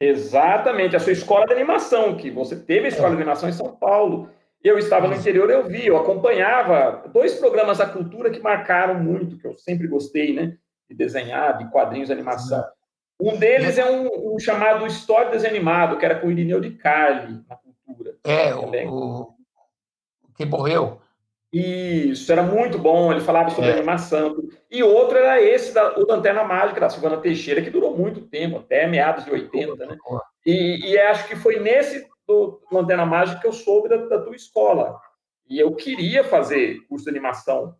Exatamente, 0.00 0.96
a 0.96 1.00
sua 1.00 1.12
escola 1.12 1.46
de 1.46 1.52
animação, 1.54 2.16
que 2.16 2.30
você 2.30 2.56
teve 2.56 2.86
a 2.86 2.88
escola 2.88 3.08
é. 3.08 3.10
de 3.12 3.16
animação 3.16 3.48
em 3.48 3.52
São 3.52 3.74
Paulo. 3.74 4.28
Eu 4.62 4.78
estava 4.78 5.06
no 5.08 5.14
interior, 5.14 5.50
eu 5.50 5.66
vi, 5.66 5.86
eu 5.86 5.96
acompanhava 5.96 7.08
dois 7.12 7.34
programas 7.34 7.78
da 7.78 7.86
cultura 7.86 8.30
que 8.30 8.40
marcaram 8.40 9.02
muito, 9.02 9.38
que 9.38 9.46
eu 9.46 9.56
sempre 9.56 9.86
gostei, 9.86 10.34
né? 10.34 10.58
de 10.88 10.94
desenhar, 10.94 11.58
de 11.58 11.70
quadrinhos, 11.70 12.10
animação. 12.10 12.64
Um 13.20 13.36
deles 13.36 13.78
é 13.78 13.90
um, 13.90 14.34
um 14.34 14.38
chamado 14.38 14.86
História 14.86 15.30
Desanimado, 15.30 15.96
que 15.96 16.04
era 16.04 16.18
com 16.18 16.26
o 16.26 16.30
Irineu 16.30 16.60
de 16.60 16.70
Carli, 16.72 17.42
na 17.48 17.56
cultura. 17.56 18.16
É, 18.24 18.54
o, 18.54 19.22
o, 19.22 19.34
que 20.36 20.44
morreu. 20.44 21.00
Isso, 21.54 22.32
era 22.32 22.42
muito 22.42 22.76
bom, 22.80 23.12
ele 23.12 23.20
falava 23.20 23.50
sobre 23.50 23.70
é. 23.70 23.74
animação. 23.74 24.36
E 24.68 24.82
outro 24.82 25.16
era 25.16 25.40
esse, 25.40 25.72
da, 25.72 25.96
o 25.96 26.04
Lanterna 26.04 26.42
Mágica, 26.42 26.80
da 26.80 26.90
Silvana 26.90 27.18
Teixeira, 27.18 27.62
que 27.62 27.70
durou 27.70 27.96
muito 27.96 28.22
tempo, 28.22 28.58
até 28.58 28.88
meados 28.88 29.24
de 29.24 29.30
80, 29.30 29.86
né? 29.86 29.96
E, 30.44 30.90
e 30.90 30.98
acho 30.98 31.28
que 31.28 31.36
foi 31.36 31.60
nesse 31.60 32.08
do 32.26 32.60
Lanterna 32.72 33.06
Mágica 33.06 33.40
que 33.40 33.46
eu 33.46 33.52
soube 33.52 33.88
da, 33.88 33.98
da 33.98 34.20
tua 34.20 34.34
escola. 34.34 34.98
E 35.48 35.60
eu 35.60 35.72
queria 35.76 36.24
fazer 36.24 36.80
curso 36.88 37.04
de 37.04 37.10
animação, 37.12 37.76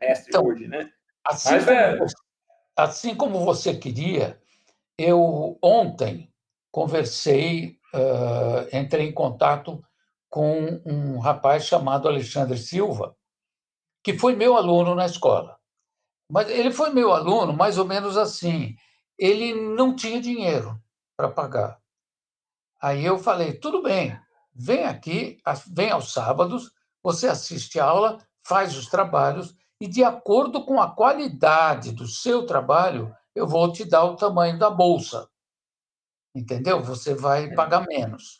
mestre 0.00 0.30
então, 0.30 0.44
hoje, 0.44 0.66
né? 0.66 0.90
Assim, 1.24 1.52
Mas, 1.52 1.64
como 1.64 1.76
é... 1.76 1.96
você, 1.98 2.14
assim 2.76 3.14
como 3.14 3.44
você 3.44 3.76
queria, 3.76 4.40
eu 4.98 5.56
ontem 5.62 6.28
conversei, 6.72 7.78
uh, 7.94 8.76
entrei 8.76 9.06
em 9.06 9.12
contato 9.12 9.80
com 10.30 10.80
um 10.86 11.18
rapaz 11.18 11.64
chamado 11.64 12.08
Alexandre 12.08 12.56
Silva, 12.56 13.16
que 14.02 14.16
foi 14.16 14.36
meu 14.36 14.56
aluno 14.56 14.94
na 14.94 15.04
escola. 15.04 15.58
Mas 16.30 16.48
ele 16.48 16.70
foi 16.70 16.90
meu 16.90 17.12
aluno 17.12 17.52
mais 17.52 17.76
ou 17.76 17.84
menos 17.84 18.16
assim. 18.16 18.76
Ele 19.18 19.52
não 19.52 19.94
tinha 19.94 20.20
dinheiro 20.20 20.80
para 21.16 21.28
pagar. 21.28 21.78
Aí 22.80 23.04
eu 23.04 23.18
falei: 23.18 23.52
tudo 23.52 23.82
bem, 23.82 24.18
vem 24.54 24.84
aqui, 24.84 25.38
vem 25.74 25.90
aos 25.90 26.12
sábados, 26.12 26.72
você 27.02 27.26
assiste 27.26 27.78
a 27.80 27.84
aula, 27.84 28.18
faz 28.46 28.76
os 28.76 28.86
trabalhos, 28.86 29.54
e 29.80 29.88
de 29.88 30.04
acordo 30.04 30.64
com 30.64 30.80
a 30.80 30.94
qualidade 30.94 31.92
do 31.92 32.06
seu 32.06 32.46
trabalho, 32.46 33.14
eu 33.34 33.46
vou 33.46 33.72
te 33.72 33.84
dar 33.84 34.04
o 34.04 34.16
tamanho 34.16 34.58
da 34.58 34.70
bolsa. 34.70 35.28
Entendeu? 36.34 36.80
Você 36.82 37.14
vai 37.14 37.46
é. 37.46 37.54
pagar 37.54 37.86
menos. 37.86 38.39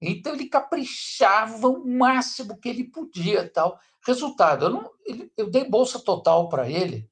Então 0.00 0.34
ele 0.34 0.48
caprichava 0.48 1.68
o 1.68 1.86
máximo 1.86 2.58
que 2.58 2.68
ele 2.68 2.84
podia, 2.84 3.50
tal. 3.50 3.78
Resultado, 4.06 4.66
eu, 4.66 4.70
não, 4.70 4.90
eu 5.36 5.50
dei 5.50 5.64
bolsa 5.64 5.98
total 5.98 6.48
para 6.48 6.68
ele 6.68 7.08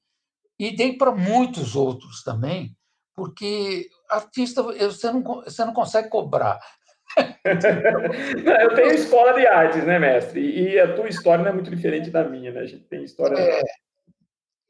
e 0.58 0.74
dei 0.76 0.96
para 0.96 1.10
muitos 1.10 1.74
outros 1.74 2.22
também, 2.22 2.76
porque 3.14 3.88
artista 4.10 4.62
você 4.62 5.10
não, 5.10 5.22
você 5.22 5.64
não 5.64 5.72
consegue 5.72 6.08
cobrar. 6.08 6.60
eu 7.44 8.74
tenho 8.74 8.92
escola 8.92 9.32
de 9.34 9.46
artes, 9.46 9.84
né, 9.84 9.98
mestre? 9.98 10.40
E 10.40 10.78
a 10.78 10.94
tua 10.94 11.08
história 11.08 11.42
não 11.42 11.50
é 11.50 11.54
muito 11.54 11.70
diferente 11.70 12.10
da 12.10 12.24
minha, 12.24 12.52
né? 12.52 12.60
A 12.60 12.66
gente 12.66 12.84
tem 12.84 13.02
história. 13.04 13.38
É, 13.38 13.62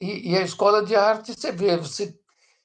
e, 0.01 0.33
e, 0.33 0.37
a 0.37 0.41
escola 0.41 0.85
de 0.85 0.97
arte, 0.97 1.33
você 1.33 1.53
vê, 1.53 1.77
você, 1.77 2.13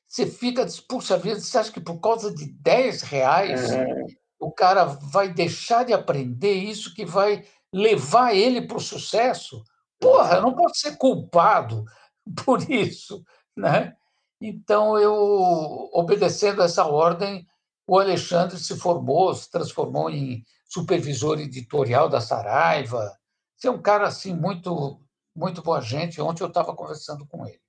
você 0.07 0.25
fica, 0.25 0.65
puxa 0.89 1.17
vida, 1.17 1.39
você 1.39 1.57
acha 1.57 1.71
que 1.71 1.79
por 1.79 1.99
causa 1.99 2.33
de 2.33 2.51
10 2.51 3.03
reais 3.03 3.71
uhum. 3.71 4.07
O 4.39 4.51
cara 4.51 4.85
vai 4.85 5.33
deixar 5.33 5.83
de 5.83 5.93
aprender 5.93 6.53
isso 6.53 6.93
que 6.93 7.05
vai 7.05 7.45
levar 7.73 8.35
ele 8.35 8.61
para 8.61 8.77
o 8.77 8.81
sucesso? 8.81 9.63
Porra, 9.99 10.39
não 10.39 10.53
posso 10.53 10.79
ser 10.79 10.97
culpado 10.97 11.83
por 12.45 12.69
isso, 12.69 13.23
né? 13.55 13.95
Então, 14.39 14.97
eu, 14.99 15.89
obedecendo 15.93 16.61
essa 16.61 16.85
ordem, 16.85 17.47
o 17.87 17.97
Alexandre 17.97 18.59
se 18.59 18.77
formou, 18.77 19.33
se 19.33 19.49
transformou 19.49 20.09
em 20.09 20.43
supervisor 20.65 21.39
editorial 21.39 22.07
da 22.09 22.21
Saraiva. 22.21 23.17
Você 23.55 23.67
é 23.67 23.71
um 23.71 23.81
cara 23.81 24.07
assim 24.07 24.33
muito 24.33 25.01
muito 25.35 25.61
boa 25.61 25.79
gente. 25.79 26.19
Ontem 26.19 26.43
eu 26.43 26.47
estava 26.47 26.75
conversando 26.75 27.25
com 27.27 27.45
ele. 27.45 27.61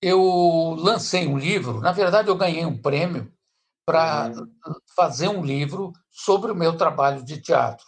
Eu 0.00 0.74
lancei 0.78 1.26
um 1.26 1.36
livro, 1.36 1.80
na 1.80 1.92
verdade 1.92 2.28
eu 2.28 2.36
ganhei 2.36 2.64
um 2.64 2.80
prêmio 2.80 3.30
para 3.90 4.28
uhum. 4.28 4.46
fazer 4.94 5.26
um 5.26 5.44
livro 5.44 5.92
sobre 6.12 6.52
o 6.52 6.54
meu 6.54 6.76
trabalho 6.76 7.24
de 7.24 7.40
teatro 7.40 7.84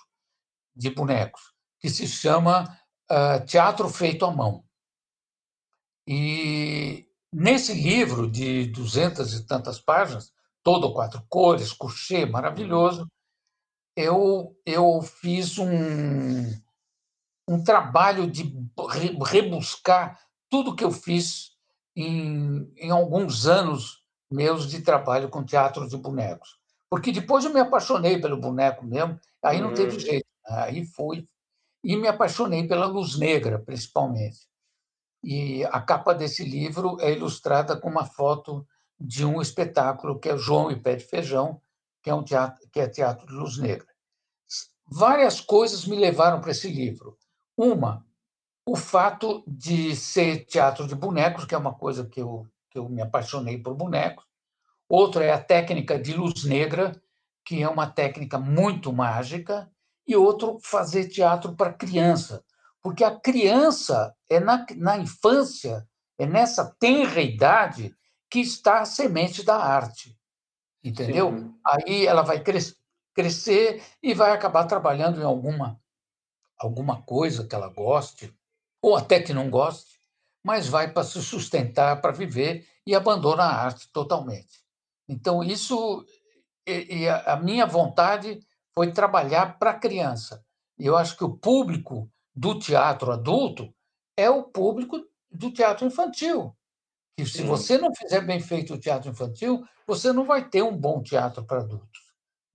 de 0.74 0.90
bonecos, 0.90 1.54
que 1.78 1.88
se 1.88 2.08
chama 2.08 2.64
uh, 3.08 3.46
Teatro 3.46 3.88
Feito 3.88 4.24
à 4.24 4.30
Mão. 4.32 4.64
E 6.04 7.06
nesse 7.32 7.72
livro 7.72 8.28
de 8.28 8.66
duzentas 8.66 9.32
e 9.32 9.46
tantas 9.46 9.78
páginas, 9.78 10.32
todo 10.60 10.92
quatro 10.92 11.24
cores, 11.28 11.72
couchê 11.72 12.26
maravilhoso, 12.26 13.06
eu, 13.94 14.60
eu 14.66 15.00
fiz 15.02 15.56
um, 15.56 16.50
um 17.48 17.62
trabalho 17.62 18.28
de 18.28 18.52
rebuscar 19.24 20.18
tudo 20.50 20.74
que 20.74 20.82
eu 20.82 20.90
fiz 20.90 21.52
em, 21.94 22.72
em 22.76 22.90
alguns 22.90 23.46
anos 23.46 24.01
meus 24.32 24.68
de 24.68 24.80
trabalho 24.82 25.28
com 25.28 25.44
teatro 25.44 25.88
de 25.88 25.96
bonecos. 25.96 26.58
Porque 26.90 27.12
depois 27.12 27.44
eu 27.44 27.52
me 27.52 27.60
apaixonei 27.60 28.20
pelo 28.20 28.36
boneco 28.36 28.84
mesmo, 28.84 29.18
aí 29.42 29.60
não 29.60 29.72
teve 29.72 29.94
uhum. 29.94 30.00
jeito, 30.00 30.26
aí 30.46 30.84
fui. 30.84 31.26
E 31.84 31.96
me 31.96 32.06
apaixonei 32.06 32.66
pela 32.66 32.86
luz 32.86 33.18
negra, 33.18 33.58
principalmente. 33.58 34.46
E 35.22 35.64
a 35.66 35.80
capa 35.80 36.14
desse 36.14 36.44
livro 36.44 36.96
é 37.00 37.12
ilustrada 37.12 37.76
com 37.76 37.88
uma 37.88 38.04
foto 38.04 38.66
de 38.98 39.24
um 39.24 39.40
espetáculo 39.40 40.18
que 40.18 40.28
é 40.28 40.36
João 40.36 40.70
e 40.70 40.80
Pé 40.80 40.96
de 40.96 41.04
Feijão, 41.04 41.60
que 42.02 42.10
é 42.10 42.14
um 42.14 42.22
teatro, 42.22 42.68
que 42.70 42.80
é 42.80 42.88
teatro 42.88 43.26
de 43.26 43.32
luz 43.32 43.58
negra. 43.58 43.86
Várias 44.86 45.40
coisas 45.40 45.86
me 45.86 45.96
levaram 45.96 46.40
para 46.40 46.50
esse 46.50 46.70
livro. 46.70 47.16
Uma, 47.56 48.04
o 48.66 48.76
fato 48.76 49.42
de 49.46 49.94
ser 49.96 50.44
teatro 50.44 50.86
de 50.86 50.94
bonecos, 50.94 51.44
que 51.44 51.54
é 51.54 51.58
uma 51.58 51.74
coisa 51.74 52.06
que 52.06 52.20
eu, 52.20 52.46
que 52.72 52.78
eu 52.78 52.88
me 52.88 53.02
apaixonei 53.02 53.58
por 53.58 53.74
bonecos. 53.74 54.24
Outra 54.88 55.24
é 55.24 55.30
a 55.30 55.42
técnica 55.42 55.98
de 55.98 56.14
luz 56.14 56.44
negra, 56.44 57.00
que 57.44 57.62
é 57.62 57.68
uma 57.68 57.86
técnica 57.86 58.38
muito 58.38 58.92
mágica. 58.92 59.70
E 60.06 60.16
outro, 60.16 60.58
fazer 60.60 61.08
teatro 61.08 61.54
para 61.54 61.72
criança, 61.72 62.42
porque 62.82 63.04
a 63.04 63.20
criança 63.20 64.12
é 64.28 64.40
na, 64.40 64.66
na 64.76 64.98
infância, 64.98 65.86
é 66.18 66.26
nessa 66.26 66.74
tenra 66.80 67.20
idade 67.20 67.94
que 68.28 68.40
está 68.40 68.80
a 68.80 68.84
semente 68.84 69.44
da 69.44 69.56
arte. 69.56 70.18
Entendeu? 70.82 71.30
Sim. 71.30 71.54
Aí 71.64 72.06
ela 72.06 72.22
vai 72.22 72.42
cres 72.42 72.76
crescer 73.14 73.82
e 74.02 74.14
vai 74.14 74.32
acabar 74.32 74.64
trabalhando 74.64 75.20
em 75.20 75.24
alguma, 75.24 75.78
alguma 76.58 77.02
coisa 77.02 77.46
que 77.46 77.54
ela 77.54 77.68
goste, 77.68 78.34
ou 78.80 78.96
até 78.96 79.20
que 79.20 79.34
não 79.34 79.50
goste, 79.50 80.00
mas 80.44 80.68
vai 80.68 80.92
para 80.92 81.04
se 81.04 81.22
sustentar, 81.22 82.00
para 82.00 82.12
viver 82.12 82.66
e 82.86 82.94
abandona 82.94 83.44
a 83.44 83.64
arte 83.64 83.88
totalmente. 83.92 84.60
Então, 85.08 85.42
isso. 85.42 86.04
E, 86.66 87.02
e 87.02 87.08
a, 87.08 87.36
minha 87.36 87.66
vontade 87.66 88.40
foi 88.74 88.92
trabalhar 88.92 89.58
para 89.58 89.70
a 89.70 89.78
criança. 89.78 90.44
E 90.78 90.86
eu 90.86 90.96
acho 90.96 91.16
que 91.16 91.24
o 91.24 91.36
público 91.36 92.10
do 92.34 92.58
teatro 92.58 93.12
adulto 93.12 93.72
é 94.16 94.30
o 94.30 94.44
público 94.44 95.00
do 95.30 95.52
teatro 95.52 95.86
infantil. 95.86 96.56
Que 97.16 97.26
se 97.26 97.42
você 97.42 97.76
não 97.76 97.94
fizer 97.94 98.22
bem 98.22 98.40
feito 98.40 98.74
o 98.74 98.78
teatro 98.78 99.10
infantil, 99.10 99.64
você 99.86 100.12
não 100.12 100.24
vai 100.24 100.48
ter 100.48 100.62
um 100.62 100.76
bom 100.76 101.02
teatro 101.02 101.44
para 101.44 101.60
adultos. 101.60 102.00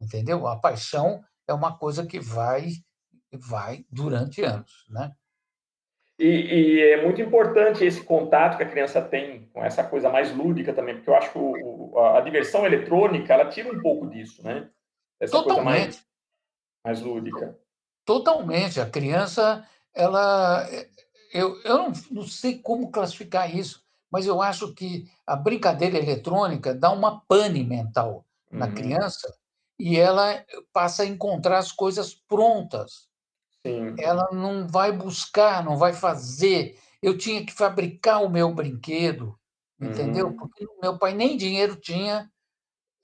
Entendeu? 0.02 0.48
A 0.48 0.58
paixão 0.58 1.24
é 1.48 1.54
uma 1.54 1.78
coisa 1.78 2.06
que 2.06 2.20
vai 2.20 2.72
vai 3.32 3.86
durante 3.92 4.42
anos, 4.42 4.86
né? 4.90 5.14
E, 6.20 6.26
e, 6.26 6.82
é 6.94 7.04
muito 7.04 7.22
importante 7.22 7.86
esse 7.86 8.04
contato 8.04 8.58
que 8.58 8.64
a 8.64 8.70
criança 8.70 9.02
tem 9.02 9.48
com 9.54 9.64
essa 9.64 9.84
coisa 9.84 10.10
mais 10.10 10.36
lúdica 10.36 10.74
também, 10.74 10.96
porque 10.96 11.10
eu 11.10 11.16
acho 11.16 11.32
que 11.32 11.38
o, 11.38 11.94
a, 12.00 12.18
a, 12.18 12.22
diversão 12.22 12.66
eletrônica 12.66 13.32
ela 13.32 13.50
tira 13.50 13.72
um 13.72 13.80
pouco 13.80 14.10
disso, 14.10 14.44
né? 14.44 14.68
Essa 15.20 15.34
Totalmente. 15.34 15.64
coisa 15.64 15.80
mais, 15.86 16.06
mais 16.84 17.02
lúdica. 17.02 17.60
Totalmente. 18.04 18.82
A 18.82 18.90
criança, 18.90 19.64
ela, 19.94 20.68
eu, 21.32 21.62
eu 21.64 21.78
não, 21.78 21.92
não 22.10 22.24
sei 22.24 22.58
como 22.58 22.90
classificar 22.90 23.56
isso, 23.56 23.84
mas 24.12 24.26
eu 24.26 24.42
acho 24.42 24.74
que 24.74 25.06
a 25.26 25.36
brincadeira 25.36 25.98
eletrônica 25.98 26.74
dá 26.74 26.92
uma 26.92 27.22
pane 27.28 27.64
mental 27.64 28.26
na 28.50 28.66
uhum. 28.66 28.74
criança 28.74 29.32
e 29.80 29.98
ela 29.98 30.44
passa 30.74 31.04
a 31.04 31.06
encontrar 31.06 31.60
as 31.60 31.72
coisas 31.72 32.14
prontas. 32.14 33.07
Sim. 33.68 33.96
Ela 34.00 34.30
não 34.32 34.68
vai 34.68 34.92
buscar, 34.92 35.64
não 35.64 35.78
vai 35.78 35.94
fazer. 35.94 36.78
Eu 37.02 37.18
tinha 37.18 37.46
que 37.46 37.54
fabricar 37.54 38.24
o 38.24 38.30
meu 38.30 38.54
brinquedo, 38.54 39.38
entendeu? 39.80 40.28
Uhum. 40.28 40.38
Porque 40.38 40.66
meu 40.82 40.98
pai 40.98 41.14
nem 41.14 41.38
dinheiro 41.38 41.76
tinha 41.76 42.30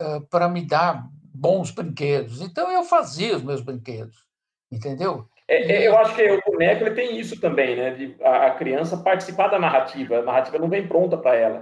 uh, 0.02 0.21
para 0.28 0.49
me 0.49 0.65
dar 0.65 1.08
bons 1.34 1.71
brinquedos. 1.71 2.41
Então 2.41 2.71
eu 2.71 2.84
fazia 2.84 3.36
os 3.36 3.43
meus 3.43 3.62
brinquedos, 3.62 4.26
entendeu? 4.71 5.28
É, 5.47 5.73
é, 5.73 5.88
eu 5.88 5.97
acho 5.97 6.15
que 6.15 6.32
o 6.32 6.41
boneco 6.45 6.84
ele 6.84 6.95
tem 6.95 7.19
isso 7.19 7.39
também, 7.39 7.76
né? 7.76 7.91
De 7.91 8.15
a, 8.23 8.52
criança 8.52 8.97
participar 8.97 9.49
da 9.49 9.60
narrativa. 9.60 10.19
A 10.19 10.23
narrativa 10.23 10.58
não 10.58 10.69
vem 10.69 10.88
pronta 10.88 11.17
para 11.17 11.36
ela. 11.36 11.60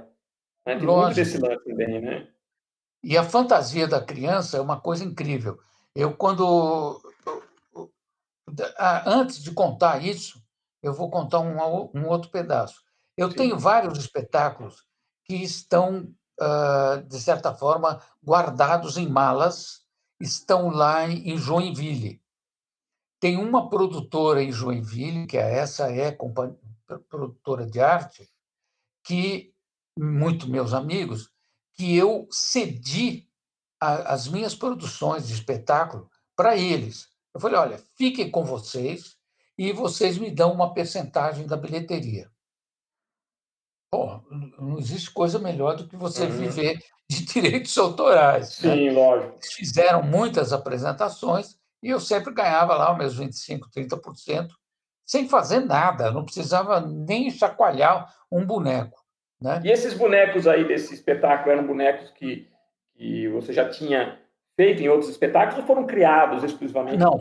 Né? 0.65 0.75
Tem 0.75 0.85
Lógico. 0.85 1.05
muito 1.05 1.15
desse 1.15 1.37
lance 1.39 1.63
também, 1.65 2.01
né? 2.01 2.27
E 3.03 3.17
a 3.17 3.23
fantasia 3.23 3.87
da 3.87 3.99
criança 3.99 4.57
é 4.57 4.61
uma 4.61 4.79
coisa 4.79 5.03
incrível. 5.03 5.57
Eu, 5.95 6.13
quando. 6.13 7.01
Antes 9.05 9.41
de 9.41 9.51
contar 9.51 10.03
isso, 10.03 10.41
eu 10.81 10.93
vou 10.93 11.09
contar 11.09 11.39
um, 11.39 11.57
um 11.93 12.07
outro 12.07 12.29
pedaço. 12.29 12.81
Eu 13.15 13.29
Sim. 13.29 13.37
tenho 13.37 13.59
vários 13.59 13.97
espetáculos 13.99 14.85
que 15.25 15.35
estão 15.35 16.13
de 17.07 17.19
certa 17.19 17.53
forma, 17.53 18.01
guardados 18.23 18.97
em 18.97 19.07
malas, 19.07 19.81
estão 20.19 20.69
lá 20.69 21.07
em 21.07 21.37
Joinville. 21.37 22.21
Tem 23.19 23.37
uma 23.37 23.69
produtora 23.69 24.41
em 24.41 24.51
Joinville, 24.51 25.27
que 25.27 25.37
é 25.37 25.57
essa 25.57 25.91
é 25.91 26.15
produtora 27.09 27.65
de 27.65 27.79
arte, 27.79 28.27
que 29.03 29.53
muito 29.97 30.49
meus 30.49 30.73
amigos, 30.73 31.31
que 31.75 31.95
eu 31.95 32.27
cedi 32.31 33.27
a, 33.79 34.13
as 34.13 34.27
minhas 34.27 34.55
produções 34.55 35.27
de 35.27 35.33
espetáculo 35.33 36.09
para 36.35 36.57
eles. 36.57 37.07
Eu 37.33 37.39
falei, 37.39 37.57
olha, 37.57 37.83
fiquem 37.97 38.29
com 38.29 38.43
vocês 38.43 39.17
e 39.57 39.71
vocês 39.71 40.17
me 40.17 40.29
dão 40.29 40.51
uma 40.53 40.73
percentagem 40.73 41.47
da 41.47 41.55
bilheteria. 41.55 42.29
Não 44.57 44.79
existe 44.79 45.11
coisa 45.11 45.37
melhor 45.37 45.75
do 45.75 45.87
que 45.87 45.97
você 45.97 46.23
uhum. 46.23 46.31
viver 46.31 46.79
de 47.09 47.25
direitos 47.27 47.77
autorais. 47.77 48.61
Né? 48.61 48.75
Sim, 48.75 48.85
né? 48.87 48.91
lógico. 48.91 49.33
Eles 49.35 49.53
fizeram 49.53 50.03
muitas 50.03 50.53
apresentações 50.53 51.57
e 51.83 51.89
eu 51.89 51.99
sempre 51.99 52.33
ganhava 52.33 52.75
lá 52.75 52.91
os 52.91 52.97
meus 52.97 53.19
25%, 53.19 53.59
30%, 53.75 54.47
sem 55.05 55.27
fazer 55.27 55.59
nada, 55.59 56.11
não 56.11 56.23
precisava 56.23 56.79
nem 56.79 57.29
chacoalhar 57.29 58.13
um 58.31 58.45
boneco. 58.45 59.03
Né? 59.41 59.61
E 59.65 59.71
esses 59.71 59.93
bonecos 59.93 60.47
aí 60.47 60.65
desse 60.65 60.93
espetáculo 60.93 61.51
eram 61.51 61.67
bonecos 61.67 62.11
que, 62.11 62.47
que 62.95 63.27
você 63.29 63.51
já 63.51 63.67
tinha 63.67 64.20
feito 64.61 64.83
em 64.83 64.89
outros 64.89 65.09
espetáculos 65.09 65.57
ou 65.57 65.65
foram 65.65 65.87
criados 65.87 66.43
exclusivamente? 66.43 66.97
Não, 66.97 67.19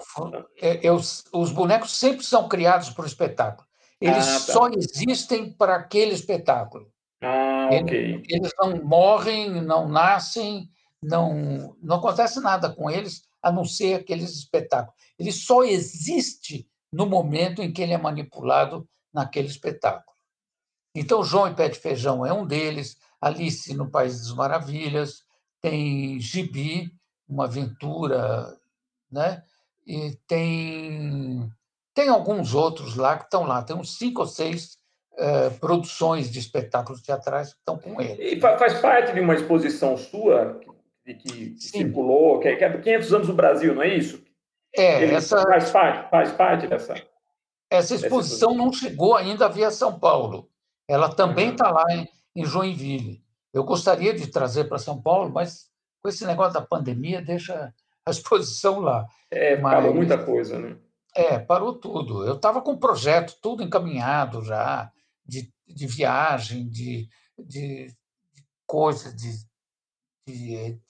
é, 0.61 0.87
é, 0.87 0.93
os, 0.93 1.25
os, 1.33 1.51
bonecos 1.51 1.97
sempre 1.97 2.23
são 2.23 2.47
criados 2.47 2.91
para 2.91 3.05
o 3.05 3.07
espetáculo. 3.07 3.67
Eles 3.99 4.29
ah, 4.29 4.33
tá. 4.47 4.53
só 4.53 4.69
existem 4.69 5.51
para 5.51 5.77
aquele 5.77 6.13
espetáculo. 6.13 6.87
Ah, 7.23 7.71
ok. 7.73 8.23
Eles 8.29 8.53
não 8.59 8.83
morrem, 8.85 9.63
não 9.63 9.89
nascem, 9.89 10.69
não, 11.03 11.75
não 11.83 11.97
acontece 11.97 12.41
nada 12.41 12.75
com 12.75 12.91
eles 12.91 13.23
a 13.43 13.51
não 13.51 13.65
ser 13.65 13.95
aqueles 13.95 14.31
espetáculos. 14.37 14.95
Ele 15.19 15.33
só 15.33 15.65
existe 15.65 16.69
no 16.93 17.07
momento 17.07 17.63
em 17.63 17.73
que 17.73 17.81
ele 17.81 17.95
é 17.95 17.99
manipulado 17.99 18.87
naquele 19.15 19.49
espetáculo. 19.49 20.15
Então, 20.95 21.25
João 21.25 21.49
e 21.49 21.55
Pé 21.55 21.71
de 21.71 21.79
Feijão 21.79 22.27
é 22.27 22.33
um 22.35 22.47
deles, 22.47 22.99
Alice 23.19 23.73
no 23.75 23.91
País 23.91 24.19
das 24.19 24.35
Maravilhas, 24.35 25.23
tem 25.63 26.19
Gibi, 26.21 26.93
uma 27.31 27.45
aventura, 27.45 28.57
né? 29.11 29.43
e 29.87 30.17
tem, 30.27 31.51
tem 31.95 32.09
alguns 32.09 32.55
outros 32.55 32.95
lá 32.97 33.17
que 33.17 33.25
estão 33.25 33.45
lá, 33.45 33.63
tem 33.63 33.75
uns 33.75 33.99
cinco 33.99 34.21
ou 34.21 34.27
seis 34.27 34.79
uh, 35.15 35.59
produções 35.59 36.31
de 36.31 36.39
espetáculos 36.39 37.03
teatrais 37.03 37.53
que 37.53 37.59
estão 37.59 37.77
com 37.77 38.01
ele. 38.01 38.23
E 38.23 38.41
faz 38.41 38.79
parte 38.81 39.13
de 39.13 39.21
uma 39.21 39.35
exposição 39.35 39.97
sua 39.97 40.61
que, 41.05 41.15
que, 41.15 41.51
que 41.51 41.63
circulou, 41.63 42.39
que 42.39 42.49
é, 42.49 42.57
que 42.57 42.65
é 42.65 42.79
500 42.79 43.15
anos 43.15 43.27
do 43.27 43.35
Brasil, 43.35 43.75
não 43.75 43.83
é 43.83 43.95
isso? 43.95 44.23
É, 44.77 45.03
Ele 45.03 45.15
essa 45.15 45.43
faz 45.43 45.71
parte, 45.71 46.11
faz 46.11 46.33
parte 46.33 46.67
dessa. 46.69 46.95
Essa 47.69 47.95
exposição 47.95 48.55
não 48.55 48.73
chegou 48.73 49.17
ainda 49.17 49.49
via 49.49 49.71
São 49.71 49.99
Paulo. 49.99 50.49
Ela 50.89 51.09
também 51.13 51.51
está 51.51 51.69
uhum. 51.69 51.75
lá 51.75 51.85
em, 51.95 52.09
em 52.37 52.45
Joinville. 52.45 53.23
Eu 53.53 53.65
gostaria 53.65 54.15
de 54.15 54.29
trazer 54.29 54.65
para 54.65 54.79
São 54.79 55.01
Paulo, 55.01 55.31
mas 55.31 55.69
com 56.03 56.09
esse 56.09 56.27
negócio 56.27 56.55
da 56.55 56.67
pandemia 56.67 57.23
deixa 57.23 57.73
a 58.05 58.11
exposição 58.11 58.81
lá. 58.81 59.07
É, 59.31 59.57
mas, 59.57 59.75
parou 59.75 59.95
muita 59.95 60.19
coisa, 60.19 60.59
né? 60.59 60.77
É, 61.15 61.39
parou 61.39 61.75
tudo. 61.75 62.25
Eu 62.25 62.37
estava 62.37 62.63
com 62.63 62.73
o 62.73 62.79
projeto 62.79 63.37
tudo 63.43 63.63
encaminhado 63.63 64.43
já, 64.43 64.91
de, 65.25 65.53
de 65.67 65.87
viagem, 65.87 66.69
de, 66.69 67.09
de, 67.39 67.87
de 68.33 68.45
coisa, 68.67 69.15
de, 69.15 69.33
de, 70.27 70.81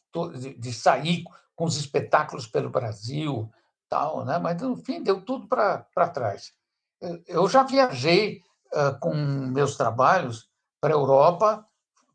de 0.59 0.73
sair 0.73 1.25
com 1.57 1.65
os 1.65 1.77
espetáculos 1.77 2.47
pelo 2.47 2.71
Brasil, 2.71 3.51
tal, 3.89 4.25
né? 4.25 4.39
mas 4.39 4.61
no 4.63 4.77
fim 4.77 5.03
deu 5.03 5.21
tudo 5.23 5.47
para 5.47 6.09
trás. 6.09 6.53
Eu 7.27 7.49
já 7.49 7.63
viajei 7.63 8.43
uh, 8.73 8.99
com 9.01 9.15
meus 9.15 9.77
trabalhos 9.77 10.49
para 10.81 10.95
a 10.95 10.97
Europa, 10.97 11.67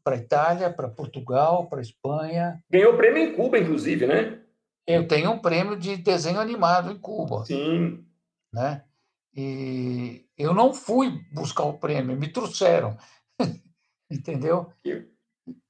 para 0.06 0.16
a 0.16 0.20
Itália, 0.20 0.72
para 0.72 0.88
Portugal, 0.88 1.68
para 1.68 1.80
a 1.80 1.82
Espanha. 1.82 2.64
Ganhou 2.70 2.96
prêmio 2.96 3.24
em 3.24 3.36
Cuba, 3.36 3.58
inclusive, 3.58 4.06
né? 4.06 4.40
Eu 4.86 5.08
tenho 5.08 5.32
um 5.32 5.40
prêmio 5.40 5.76
de 5.76 5.98
desenho 5.98 6.40
animado 6.40 6.92
em 6.92 7.00
Cuba. 7.00 7.44
Sim. 7.44 8.06
Né? 8.54 8.84
E 9.36 10.24
eu 10.38 10.54
não 10.54 10.76
fui 10.76 11.10
buscar 11.34 11.64
o 11.64 11.80
prêmio, 11.80 12.16
me 12.16 12.32
trouxeram. 12.32 12.96
Entendeu? 14.10 14.72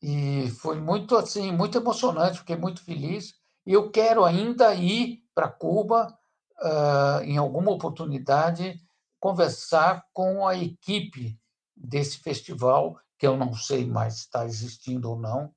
E 0.04 0.50
foi 0.60 0.82
muito 0.82 1.16
assim, 1.16 1.54
muito 1.54 1.78
emocionante, 1.78 2.40
fiquei 2.40 2.58
muito 2.58 2.84
feliz. 2.84 3.34
E 3.66 3.72
eu 3.72 3.90
quero 3.90 4.26
ainda 4.26 4.76
ir 4.76 5.24
para 5.34 5.48
Cuba, 5.48 6.14
uh, 6.60 7.24
em 7.24 7.38
alguma 7.38 7.72
oportunidade, 7.72 8.78
conversar 9.18 10.06
com 10.14 10.46
a 10.46 10.58
equipe 10.58 11.40
desse 11.76 12.20
festival, 12.20 13.00
que 13.26 13.28
eu 13.28 13.36
não 13.36 13.54
sei 13.54 13.88
mais 13.88 14.14
se 14.14 14.20
está 14.22 14.46
existindo 14.46 15.10
ou 15.10 15.18
não, 15.18 15.52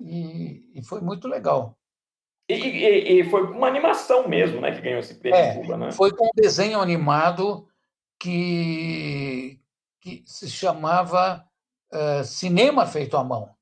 e, 0.00 0.70
e 0.74 0.82
foi 0.82 1.02
muito 1.02 1.28
legal. 1.28 1.78
E, 2.48 2.54
e, 2.54 3.20
e, 3.20 3.30
foi 3.30 3.42
uma 3.42 3.68
animação 3.68 4.26
mesmo, 4.26 4.60
né, 4.60 4.72
que 4.72 4.80
ganhou 4.80 4.98
esse 4.98 5.14
prêmio 5.14 5.38
é, 5.38 5.54
Cuba, 5.54 5.76
né? 5.76 5.92
Foi 5.92 6.10
com 6.10 6.26
um 6.26 6.30
desenho 6.34 6.80
animado 6.80 7.68
que, 8.18 9.60
que 10.00 10.24
se 10.26 10.50
chamava 10.50 11.46
uh, 11.92 12.24
Cinema 12.24 12.86
Feito 12.86 13.16
à 13.16 13.22
Mão. 13.22 13.54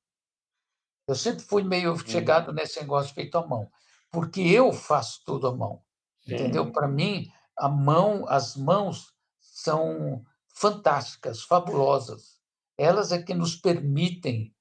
Eu 1.06 1.14
sempre 1.16 1.42
fui 1.42 1.64
meio 1.64 1.96
chegado 2.08 2.52
nesse 2.52 2.80
negócio 2.80 3.12
feito 3.12 3.36
à 3.36 3.44
mão, 3.44 3.68
porque 4.12 4.40
eu 4.40 4.72
faço 4.72 5.22
tudo 5.26 5.48
à 5.48 5.52
mão, 5.52 5.82
Sim. 6.20 6.34
entendeu? 6.34 6.70
Para 6.70 6.86
mim, 6.86 7.28
a 7.58 7.68
mão, 7.68 8.24
as 8.28 8.54
mãos 8.56 9.12
são 9.40 10.24
fantásticas, 10.54 11.42
fabulosas. 11.42 12.39
Elas 12.80 13.12
é 13.12 13.22
que 13.22 13.34
nos 13.34 13.56
permitem 13.56 14.54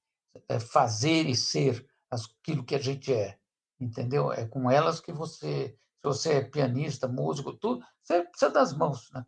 eh, 0.48 0.60
fazer 0.60 1.26
e 1.28 1.34
ser 1.34 1.86
aquilo 2.10 2.64
que 2.64 2.74
a 2.74 2.78
gente 2.78 3.12
é, 3.12 3.38
entendeu? 3.80 4.32
É 4.32 4.46
com 4.46 4.70
elas 4.70 5.00
que 5.00 5.12
você, 5.12 5.76
se 5.96 6.02
você 6.02 6.32
é 6.34 6.44
pianista, 6.44 7.08
músico, 7.08 7.52
tudo, 7.52 7.84
você 8.02 8.22
precisa 8.24 8.50
das 8.50 8.72
mãos, 8.72 9.10
né? 9.12 9.24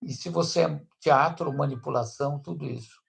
E 0.00 0.12
se 0.12 0.28
você 0.30 0.62
é 0.62 0.82
teatro, 1.00 1.52
manipulação, 1.52 2.38
tudo 2.38 2.64
isso. 2.64 3.00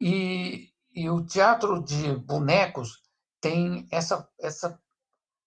E 0.00 0.72
e 0.98 1.08
o 1.08 1.24
teatro 1.24 1.80
de 1.80 2.16
bonecos 2.16 3.02
tem 3.40 3.86
essa, 3.90 4.28
essa 4.36 4.80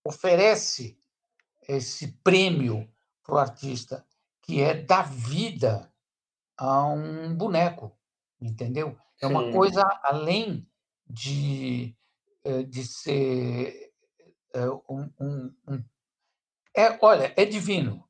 oferece 0.01 0.97
esse 1.67 2.13
prêmio 2.23 2.89
para 3.21 3.35
o 3.35 3.37
artista, 3.37 4.05
que 4.41 4.61
é 4.61 4.73
dar 4.73 5.11
vida 5.11 5.91
a 6.57 6.85
um 6.85 7.35
boneco, 7.35 7.91
entendeu? 8.41 8.97
É 9.21 9.27
uma 9.27 9.45
Sim. 9.45 9.51
coisa 9.51 9.83
além 10.03 10.67
de, 11.07 11.95
eh, 12.43 12.63
de 12.63 12.83
ser 12.83 13.91
eh, 14.53 14.69
um, 14.89 15.09
um, 15.19 15.53
um, 15.67 15.83
é, 16.75 16.97
olha, 17.01 17.33
é 17.35 17.45
divino, 17.45 18.03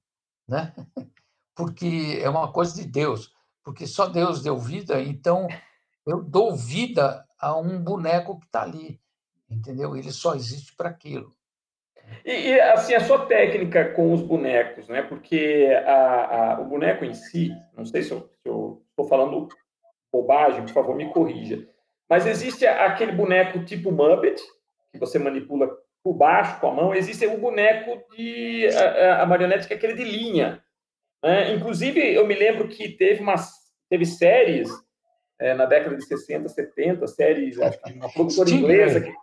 né? 0.47 0.73
Porque 1.55 2.19
é 2.21 2.29
uma 2.29 2.51
coisa 2.51 2.73
de 2.73 2.87
Deus, 2.87 3.33
porque 3.61 3.85
só 3.85 4.07
Deus 4.07 4.41
deu 4.41 4.57
vida, 4.57 5.01
então 5.01 5.47
eu 6.07 6.23
dou 6.23 6.55
vida 6.55 7.27
a 7.37 7.55
um 7.55 7.83
boneco 7.83 8.39
que 8.39 8.45
está 8.45 8.63
ali, 8.63 8.99
entendeu? 9.49 9.95
Ele 9.95 10.11
só 10.11 10.33
existe 10.33 10.73
para 10.75 10.89
aquilo. 10.89 11.35
E, 12.25 12.31
e, 12.31 12.61
assim, 12.61 12.93
a 12.93 13.03
sua 13.03 13.25
técnica 13.25 13.93
com 13.93 14.13
os 14.13 14.21
bonecos, 14.21 14.87
né? 14.87 15.01
Porque 15.03 15.67
a, 15.85 16.53
a, 16.53 16.61
o 16.61 16.65
boneco 16.65 17.05
em 17.05 17.13
si, 17.13 17.51
não 17.75 17.85
sei 17.85 18.01
se 18.01 18.11
eu 18.11 18.29
estou 18.91 19.07
falando 19.07 19.47
bobagem, 20.11 20.63
por 20.63 20.73
favor, 20.73 20.95
me 20.95 21.09
corrija. 21.11 21.67
Mas 22.09 22.25
existe 22.25 22.65
aquele 22.67 23.13
boneco 23.13 23.63
tipo 23.63 23.91
Muppet, 23.91 24.41
que 24.91 24.99
você 24.99 25.17
manipula 25.17 25.69
por 26.03 26.13
baixo 26.13 26.59
com 26.59 26.67
a 26.67 26.73
mão. 26.73 26.93
Existe 26.93 27.25
o 27.25 27.37
boneco 27.37 28.03
de 28.15 28.67
a, 28.67 29.21
a 29.21 29.25
marionete, 29.25 29.67
que 29.67 29.73
é 29.73 29.77
aquele 29.77 29.93
de 29.93 30.03
linha. 30.03 30.61
Né? 31.23 31.53
Inclusive, 31.53 31.99
eu 32.13 32.25
me 32.25 32.35
lembro 32.35 32.67
que 32.67 32.89
teve, 32.89 33.21
umas, 33.21 33.51
teve 33.89 34.05
séries 34.05 34.69
é, 35.39 35.53
na 35.53 35.65
década 35.65 35.95
de 35.95 36.05
60, 36.05 36.49
70, 36.49 37.07
séries, 37.07 37.59
acho 37.59 37.81
que 37.81 37.93
uma 37.93 38.11
produtora 38.11 38.49
inglesa. 38.49 39.01
Que... 39.01 39.13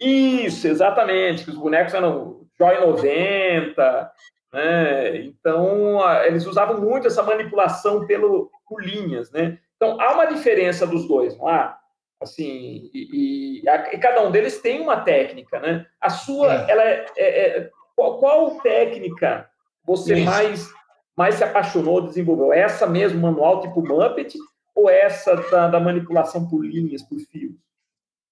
Isso, 0.00 0.66
exatamente, 0.66 1.44
que 1.44 1.50
os 1.50 1.56
bonecos 1.56 1.94
eram 1.94 2.46
Joy 2.58 2.80
90, 2.80 4.12
né? 4.52 5.16
Então, 5.18 6.00
eles 6.24 6.46
usavam 6.46 6.80
muito 6.80 7.06
essa 7.06 7.22
manipulação 7.22 8.06
pelo, 8.06 8.50
por 8.66 8.82
linhas, 8.82 9.30
né? 9.30 9.58
Então, 9.82 10.00
há 10.00 10.12
uma 10.12 10.26
diferença 10.26 10.86
dos 10.86 11.08
dois, 11.08 11.36
não 11.36 11.48
há? 11.48 11.76
Assim, 12.20 12.88
e, 12.94 13.62
e, 13.64 13.68
a, 13.68 13.92
e 13.92 13.98
cada 13.98 14.22
um 14.22 14.30
deles 14.30 14.60
tem 14.60 14.80
uma 14.80 15.00
técnica, 15.00 15.58
né? 15.58 15.84
A 16.00 16.08
sua, 16.08 16.54
é. 16.54 16.70
ela 16.70 16.82
é, 16.84 17.06
é, 17.16 17.58
é 17.58 17.70
qual, 17.96 18.20
qual, 18.20 18.60
técnica 18.60 19.50
você 19.84 20.22
mais 20.24 20.70
mais 21.16 21.34
se 21.34 21.42
apaixonou, 21.42 22.06
desenvolveu? 22.06 22.52
Essa 22.52 22.86
mesmo, 22.86 23.20
manual 23.20 23.60
tipo 23.60 23.82
Muppet, 23.82 24.38
ou 24.72 24.88
essa 24.88 25.34
da, 25.50 25.66
da 25.66 25.80
manipulação 25.80 26.48
por 26.48 26.64
linhas, 26.64 27.02
por 27.02 27.18
fios? 27.18 27.56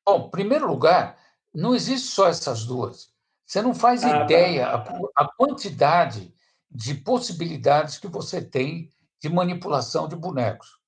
Bom, 0.06 0.26
em 0.26 0.30
primeiro 0.30 0.68
lugar, 0.68 1.18
não 1.52 1.74
existe 1.74 2.12
só 2.12 2.28
essas 2.28 2.64
duas. 2.64 3.08
Você 3.44 3.60
não 3.60 3.74
faz 3.74 4.04
Ah, 4.04 4.22
ideia 4.22 4.66
tá. 4.66 4.94
a, 5.16 5.24
a 5.24 5.28
quantidade 5.36 6.32
de 6.70 6.94
possibilidades 6.94 7.98
que 7.98 8.06
você 8.06 8.40
tem 8.40 8.88
de 9.20 9.28
manipulação 9.28 10.06
de 10.06 10.14
bonecos. 10.14 10.79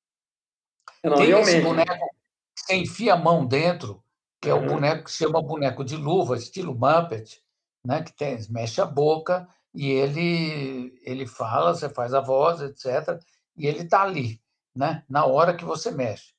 Não, 1.05 1.17
Tem 1.17 1.31
esse 1.31 1.59
realmente. 1.59 1.62
boneco 1.62 2.07
que 2.55 2.62
você 2.65 2.75
enfia 2.77 3.15
a 3.15 3.17
mão 3.17 3.47
dentro, 3.47 4.03
que 4.41 4.49
é 4.49 4.55
o 4.55 4.59
Aham. 4.59 4.67
boneco 4.67 5.05
que 5.05 5.11
se 5.11 5.19
chama 5.19 5.43
boneco 5.43 5.85
de 5.85 5.97
luva, 5.97 6.37
estilo 6.37 6.75
Muppet, 6.75 7.43
né, 7.85 8.03
que 8.03 8.12
tem 8.12 8.38
mexe 8.51 8.81
a 8.81 8.87
boca 8.87 9.49
e 9.75 9.91
ele 9.91 11.01
ele 11.05 11.27
fala, 11.27 11.75
você 11.75 11.88
faz 11.88 12.15
a 12.15 12.21
voz, 12.21 12.61
etc, 12.61 13.21
e 13.57 13.67
ele 13.67 13.83
está 13.83 14.03
ali, 14.03 14.41
né, 14.75 15.05
na 15.09 15.25
hora 15.25 15.55
que 15.57 15.65
você 15.65 15.91
mexe. 15.91 16.33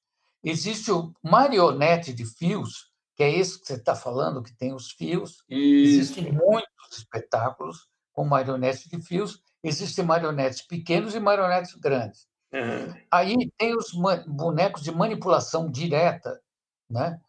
Existe 0.43 0.91
o 0.91 1.13
marionete 1.23 2.13
de 2.13 2.25
fios, 2.25 2.91
que 3.15 3.23
é 3.23 3.29
esse 3.29 3.59
que 3.59 3.67
você 3.67 3.75
está 3.75 3.95
falando, 3.95 4.43
que 4.43 4.53
tem 4.53 4.73
os 4.73 4.91
fios. 4.91 5.43
Isso. 5.49 6.01
Existem 6.01 6.31
muitos 6.31 6.97
espetáculos 6.97 7.87
com 8.11 8.25
marionete 8.25 8.89
de 8.89 9.01
fios. 9.01 9.41
Existem 9.63 10.03
marionetes 10.03 10.61
pequenos 10.61 11.15
e 11.15 11.19
marionetes 11.19 11.73
grandes. 11.75 12.27
Aham. 12.53 12.95
Aí 13.11 13.35
tem 13.57 13.75
os 13.75 13.91
bonecos 14.27 14.81
de 14.83 14.91
manipulação 14.91 15.69
direta, 15.69 16.41
né, 16.89 17.19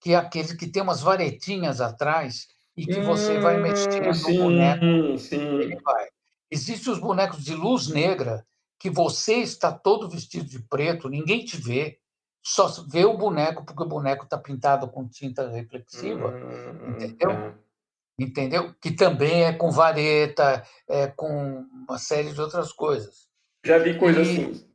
que 0.00 0.12
é 0.12 0.16
aqueles 0.16 0.52
que 0.54 0.66
tem 0.68 0.82
umas 0.82 1.02
varetinhas 1.02 1.80
atrás 1.80 2.48
e 2.76 2.86
que 2.88 3.00
você 3.00 3.38
vai 3.38 3.58
Hum, 3.58 3.60
mexendo 3.60 4.28
o 4.28 4.34
boneco, 4.34 4.82
sim, 4.92 5.18
ele 5.58 5.76
sim. 5.76 5.82
vai. 5.84 6.08
Existem 6.50 6.92
os 6.92 7.00
bonecos 7.00 7.44
de 7.44 7.54
luz 7.54 7.88
negra, 7.88 8.46
que 8.78 8.90
você 8.90 9.36
está 9.36 9.72
todo 9.72 10.08
vestido 10.10 10.46
de 10.48 10.60
preto, 10.62 11.08
ninguém 11.08 11.44
te 11.44 11.56
vê, 11.58 12.00
só 12.44 12.68
vê 12.90 13.04
o 13.04 13.18
boneco, 13.18 13.64
porque 13.66 13.82
o 13.82 13.88
boneco 13.88 14.24
está 14.24 14.38
pintado 14.38 14.88
com 14.90 15.08
tinta 15.08 15.48
reflexiva, 15.50 16.36
Hum, 16.36 16.86
entendeu? 16.86 17.30
tá. 17.30 17.58
Entendeu? 18.18 18.74
Que 18.80 18.90
também 18.92 19.44
é 19.44 19.52
com 19.52 19.70
vareta, 19.70 20.64
é 20.88 21.06
com 21.08 21.60
uma 21.88 21.98
série 21.98 22.32
de 22.32 22.40
outras 22.40 22.72
coisas. 22.72 23.25
Já 23.66 23.78
vi 23.78 23.98
coisa 23.98 24.20
E 24.20 24.22
assim. 24.22 24.66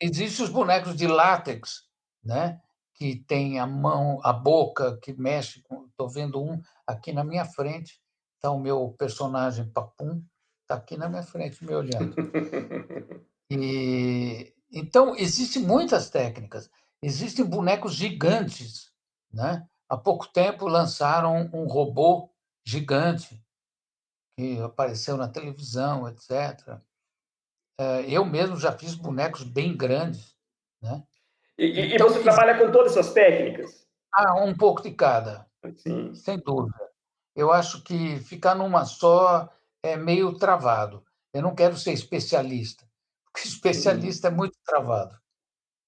Existem 0.00 0.44
os 0.44 0.50
bonecos 0.50 0.96
de 0.96 1.06
látex, 1.06 1.84
né, 2.22 2.60
que 2.92 3.16
tem 3.16 3.58
a 3.58 3.66
mão, 3.66 4.20
a 4.22 4.32
boca 4.32 4.98
que 4.98 5.12
mexe 5.14 5.62
com 5.62 5.86
estou 5.86 6.08
vendo 6.08 6.42
um 6.42 6.60
aqui 6.86 7.12
na 7.12 7.24
minha 7.24 7.44
frente, 7.44 7.98
está 8.34 8.50
o 8.50 8.58
meu 8.58 8.94
personagem 8.98 9.70
Papum, 9.70 10.22
está 10.62 10.74
aqui 10.74 10.96
na 10.96 11.08
minha 11.08 11.22
frente 11.22 11.64
me 11.64 11.74
olhando. 11.74 12.14
E 13.48 14.52
então 14.72 15.14
existem 15.14 15.62
muitas 15.62 16.10
técnicas. 16.10 16.68
Existem 17.00 17.44
bonecos 17.44 17.94
gigantes, 17.94 18.90
né. 19.32 19.64
Há 19.88 19.96
pouco 19.96 20.26
tempo 20.26 20.66
lançaram 20.66 21.48
um 21.54 21.68
robô 21.68 22.28
gigante, 22.64 23.40
que 24.36 24.60
apareceu 24.60 25.16
na 25.16 25.28
televisão, 25.28 26.08
etc. 26.08 26.80
Eh, 27.78 28.06
eu 28.10 28.24
mesmo 28.24 28.56
já 28.56 28.72
fiz 28.72 28.94
bonecos 28.94 29.42
bem 29.42 29.76
grandes, 29.76 30.34
né. 30.80 31.06
E 31.58 31.64
e 31.66 31.82
e 31.92 31.94
Então 31.94 32.08
você 32.10 32.22
exi 32.22 32.22
trabalha 32.22 32.58
com 32.58 32.70
todas 32.70 32.92
essas 32.92 33.12
técnicas? 33.14 33.86
Ah, 34.12 34.42
um 34.44 34.56
pouco 34.56 34.82
de 34.82 34.92
cada, 34.92 35.46
Sim. 35.76 36.26
sem 36.26 36.38
dúvida. 36.40 36.90
Eu 37.36 37.52
acho 37.52 37.82
que 37.84 38.18
ficar 38.18 38.54
numa 38.56 38.84
só 38.86 39.50
é 39.82 39.96
meio 39.96 40.38
travado. 40.38 41.04
Eu 41.34 41.42
não 41.42 41.54
quero 41.56 41.76
ser 41.76 41.92
especialista, 41.92 42.86
porque 43.24 43.48
Sim. 43.70 44.16
especialista 44.20 44.28
é 44.28 44.32
muito 44.32 44.58
travado, 44.64 45.16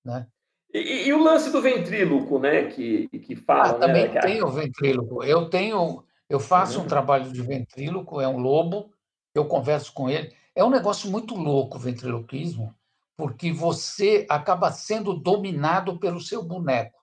né. 0.05 0.29
E 0.73 1.09
e 1.09 1.13
o 1.15 1.19
lance 1.23 1.51
do 1.51 1.63
ventríloco, 1.63 2.39
né, 2.39 2.69
que 2.71 3.09
que 3.09 3.35
Ah, 3.61 3.73
falam, 3.75 3.81
né, 3.81 3.81
também 3.81 4.11
que 4.11 4.19
tem 4.19 4.43
a 4.43 4.43
o 4.43 4.49
ventríloco. 4.51 5.25
Eu 5.25 5.49
tenho 5.51 6.05
eu 6.29 6.39
faço 6.39 6.81
um 6.83 6.87
Aham. 6.87 6.87
trabalho 6.87 7.33
de 7.33 7.43
ventríloco, 7.43 8.21
é 8.21 8.29
um 8.29 8.37
lobo, 8.39 8.93
eu 9.35 9.47
converso 9.49 9.93
com 9.95 10.11
ele. 10.11 10.35
É 10.59 10.65
um 10.65 10.71
negócio 10.71 11.09
muito 11.09 11.37
louco 11.37 11.77
o 11.77 11.81
ventriloquismo, 11.81 12.75
porque 13.17 13.53
você 13.53 14.27
acaba 14.29 14.73
sendo 14.73 15.15
dominado 15.15 16.01
pelo 16.01 16.21
seu 16.21 16.43
boneco. 16.43 16.99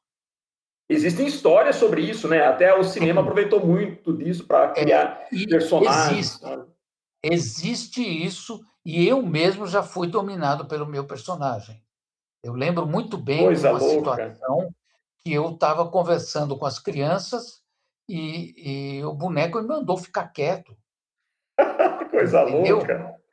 Existem 0.89 1.26
histórias 1.26 1.78
sobre 1.78 2.02
isso, 2.02 2.28
né, 2.28 2.46
até 2.46 2.78
o 2.78 2.84
cinema 2.84 3.22
aproveitou 3.22 3.65
muito 3.65 4.12
disso 4.18 4.46
para 4.46 4.72
É, 4.72 4.84
criar 4.84 5.28
e 5.32 5.48
personagens, 5.48 6.20
existe. 6.20 6.41
sabe. 6.41 6.70
Existe 7.24 8.02
isso, 8.02 8.62
e 8.84 9.08
eu 9.08 9.22
mesmo 9.22 9.65
já 9.65 9.82
fui 9.82 10.08
dominado 10.08 10.68
pelo 10.68 10.86
meu 10.86 11.08
personagem. 11.08 11.82
Eu 12.44 12.52
lembro 12.56 12.86
muito 12.86 13.18
bem 13.18 13.54
de 13.54 13.60
uma 13.62 13.80
louca. 13.80 13.88
situação 13.88 14.76
que 15.24 15.32
eu 15.32 15.52
estava 15.52 15.89
conversando 15.89 16.58
com 16.58 16.65
as 16.65 16.78
crianças 16.78 17.63
e 18.10 18.98
e 18.98 19.06
o 19.06 19.13
boneco 19.13 19.62
me 19.62 19.68
mandou 19.68 19.96
ficar 19.98 20.28
quieto. 20.28 20.78
Coisa 22.12 22.44
Entendeu? 22.44 22.80
louca. 22.80 23.24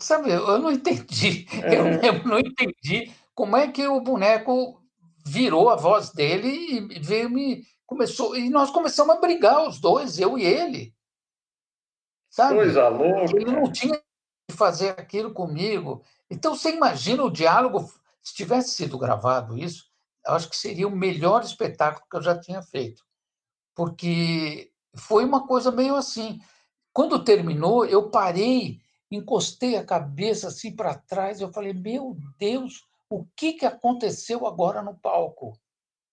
Sabe, 0.00 0.30
eu 0.30 0.58
não 0.58 0.70
entendi, 0.70 1.46
eu 1.72 1.84
mesmo 1.84 2.28
não 2.28 2.38
entendi 2.38 3.12
como 3.34 3.56
é 3.56 3.68
que 3.70 3.86
o 3.86 4.00
boneco 4.00 4.82
virou 5.24 5.70
a 5.70 5.76
voz 5.76 6.10
dele 6.10 6.48
e 6.90 6.98
veio 7.00 7.30
me 7.30 7.66
começou 7.86 8.36
e 8.36 8.50
nós 8.50 8.70
começamos 8.70 9.16
a 9.16 9.20
brigar 9.20 9.66
os 9.66 9.80
2, 9.80 10.18
eu 10.18 10.38
e 10.38 10.44
ele. 10.44 10.94
Sabe? 12.30 12.56
Coisa 12.56 12.86
Ele 13.34 13.44
não 13.46 13.60
louca. 13.60 13.72
tinha 13.72 13.96
que 14.48 14.56
fazer 14.56 14.90
aquilo 14.90 15.32
comigo. 15.32 16.02
Então 16.30 16.54
você 16.54 16.70
imagina 16.74 17.24
o 17.24 17.30
diálogo 17.30 17.90
se 18.22 18.34
tivesse 18.34 18.70
sido 18.70 18.98
gravado 18.98 19.56
isso, 19.56 19.90
eu 20.26 20.34
acho 20.34 20.50
que 20.50 20.56
seria 20.56 20.86
o 20.86 20.94
melhor 20.94 21.42
espetáculo 21.42 22.04
que 22.10 22.16
eu 22.16 22.22
já 22.22 22.38
tinha 22.38 22.60
feito. 22.60 23.02
Porque 23.74 24.70
foi 24.94 25.24
uma 25.24 25.46
coisa 25.46 25.70
meio 25.70 25.94
assim. 25.96 26.38
Quando 26.92 27.24
terminou, 27.24 27.86
eu 27.86 28.10
parei, 28.10 28.80
encostei 29.10 29.76
a 29.76 29.84
cabeça, 29.84 30.48
assim, 30.48 30.74
para 30.74 30.94
trás, 30.98 31.40
eu 31.40 31.52
falei: 31.52 31.72
"Meu 31.72 32.16
Deus, 32.38 32.86
o 33.10 33.24
que 33.36 33.54
que 33.54 33.66
aconteceu 33.66 34.46
agora 34.46 34.82
no 34.82 34.94
palco?", 34.98 35.58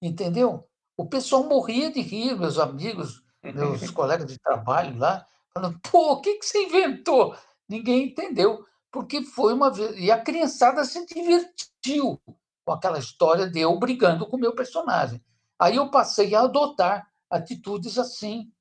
entendeu? 0.01 0.67
O 0.97 1.07
pessoal 1.07 1.43
morria 1.43 1.91
de 1.91 2.01
rir, 2.01 2.37
meus 2.37 2.57
amigos, 2.59 3.23
meus 3.51 3.89
colegas 3.91 4.27
de 4.27 4.39
trabalho 4.39 4.97
lá, 4.97 5.27
falando: 5.53 5.79
"Pô, 5.91 6.13
o 6.13 6.21
que 6.21 6.35
que 6.35 6.45
você 6.45 6.63
inventou?". 6.65 7.35
Ninguém 7.67 8.07
entendeu, 8.09 8.65
porque 8.91 9.23
foi 9.23 9.53
uma 9.53 9.71
ve 9.71 9.99
e 9.99 10.11
a 10.11 10.21
criançada 10.21 10.85
se 10.85 11.05
divertiu 11.05 12.21
com 12.65 12.71
aquela 12.73 12.99
história 12.99 13.49
de 13.49 13.59
eu 13.59 13.77
brigando 13.79 14.27
com 14.27 14.37
o 14.37 14.39
meu 14.39 14.53
personagem. 14.55 15.23
Aí 15.59 15.75
eu 15.77 15.89
passei 15.89 16.35
a 16.35 16.41
adotar 16.41 17.07
atitudes 17.29 17.97
assim, 17.97 18.51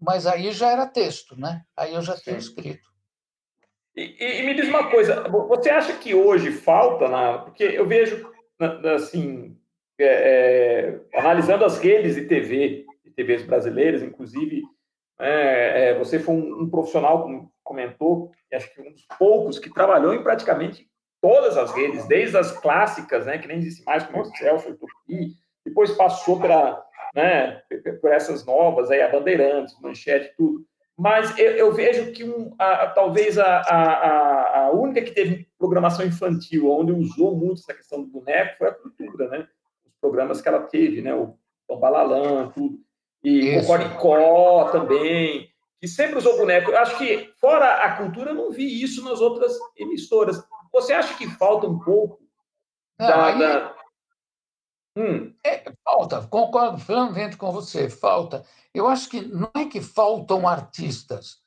mas 0.00 0.26
aí 0.26 0.52
já 0.52 0.70
era 0.70 0.86
texto, 0.86 1.36
né, 1.36 1.64
aí 1.76 1.94
eu 1.94 2.02
já 2.02 2.16
tinha 2.16 2.38
escrito. 2.38 2.91
E 3.96 4.16
e 4.18 4.40
e 4.40 4.42
me 4.46 4.54
diz 4.54 4.68
uma 4.68 4.90
coisa, 4.90 5.22
vo 5.28 5.46
você 5.46 5.68
acha 5.70 5.92
que 5.98 6.14
hoje 6.14 6.50
falta 6.50 7.08
na 7.08 7.38
porque 7.38 7.64
eu 7.64 7.86
vejo 7.86 8.30
assim, 8.94 9.56
eh 9.98 11.00
eh, 11.14 11.18
analisando 11.18 11.64
as 11.64 11.78
redes 11.78 12.14
de 12.14 12.22
TV, 12.26 12.86
de 13.04 13.10
TVs 13.10 13.42
brasileiras, 13.44 14.02
inclusive, 14.02 14.62
eh 15.20 15.90
eh, 15.90 15.98
você 15.98 16.18
foi 16.18 16.34
um 16.34 16.62
um 16.62 16.70
profissional, 16.70 17.22
como 17.22 17.52
comentou, 17.62 18.30
acho 18.52 18.72
que 18.74 18.80
um 18.80 18.92
dos 18.92 19.06
poucos 19.18 19.58
que 19.58 19.70
trabalhou 19.72 20.14
em 20.14 20.22
praticamente 20.22 20.88
todas 21.22 21.56
as 21.56 21.72
redes, 21.72 22.06
desde 22.08 22.36
as 22.36 22.50
clássicas, 22.60 23.26
né, 23.26 23.38
que 23.38 23.46
nem 23.46 23.58
existe 23.58 23.84
mais, 23.84 24.02
como 24.04 24.22
Excelsior, 24.22 24.76
Tupi, 24.76 25.34
depois 25.64 25.92
passou 25.92 26.40
pra, 26.40 26.82
né, 27.14 27.62
por 28.00 28.10
essas 28.10 28.44
novas 28.44 28.90
aí, 28.90 29.00
a 29.02 29.08
Bandeirantes, 29.08 29.78
Manchete, 29.80 30.34
tudo. 30.36 30.66
Mas 30.98 31.36
eu 31.38 31.52
eu 31.52 31.72
vejo 31.72 32.12
que 32.12 32.24
um 32.24 32.54
a 32.58 32.84
a 32.84 32.90
talvez 32.90 33.38
a 33.38 33.60
a 33.60 34.66
a 34.66 34.70
única 34.70 35.02
que 35.02 35.12
teve 35.12 35.48
programação 35.58 36.04
infantil, 36.04 36.70
onde 36.70 36.92
usou 36.92 37.36
muito 37.36 37.60
essa 37.60 37.74
questão 37.74 38.02
do 38.02 38.08
boneco, 38.08 38.58
foi 38.58 38.68
a 38.68 38.74
Cultura, 38.74 39.28
né. 39.28 39.48
Os 39.86 39.92
programas 40.00 40.40
que 40.40 40.48
ela 40.48 40.60
teve, 40.60 41.00
né, 41.00 41.14
o 41.14 41.34
Bambalalã, 41.68 42.50
tudo. 42.50 42.78
E 43.24 43.56
Isso. 43.56 43.66
Cocoricó 43.66 44.70
também, 44.70 45.48
que 45.80 45.88
sempre 45.88 46.18
usou 46.18 46.36
boneco. 46.36 46.70
Eu 46.70 46.78
acho 46.78 46.98
que, 46.98 47.32
fora 47.40 47.84
a 47.84 47.96
Cultura, 47.96 48.30
eu 48.30 48.34
não 48.34 48.50
vi 48.50 48.82
isso 48.82 49.04
nas 49.04 49.20
outras 49.20 49.56
emissoras. 49.76 50.42
Você 50.72 50.92
acha 50.92 51.16
que 51.16 51.28
falta 51.30 51.66
um 51.66 51.78
pouco 51.78 52.20
da 52.98 53.26
aí 53.26 53.38
da 53.38 53.74
Hum. 54.96 55.34
É, 55.44 55.64
falta, 55.84 56.26
concordo 56.26 56.84
plenamente 56.84 57.36
com 57.36 57.50
você, 57.50 57.88
falta. 57.88 58.44
Eu 58.74 58.86
acho 58.86 59.08
que 59.08 59.22
não 59.22 59.50
é 59.56 59.64
que 59.64 59.80
faltam 59.80 60.46
artistas, 60.46 61.38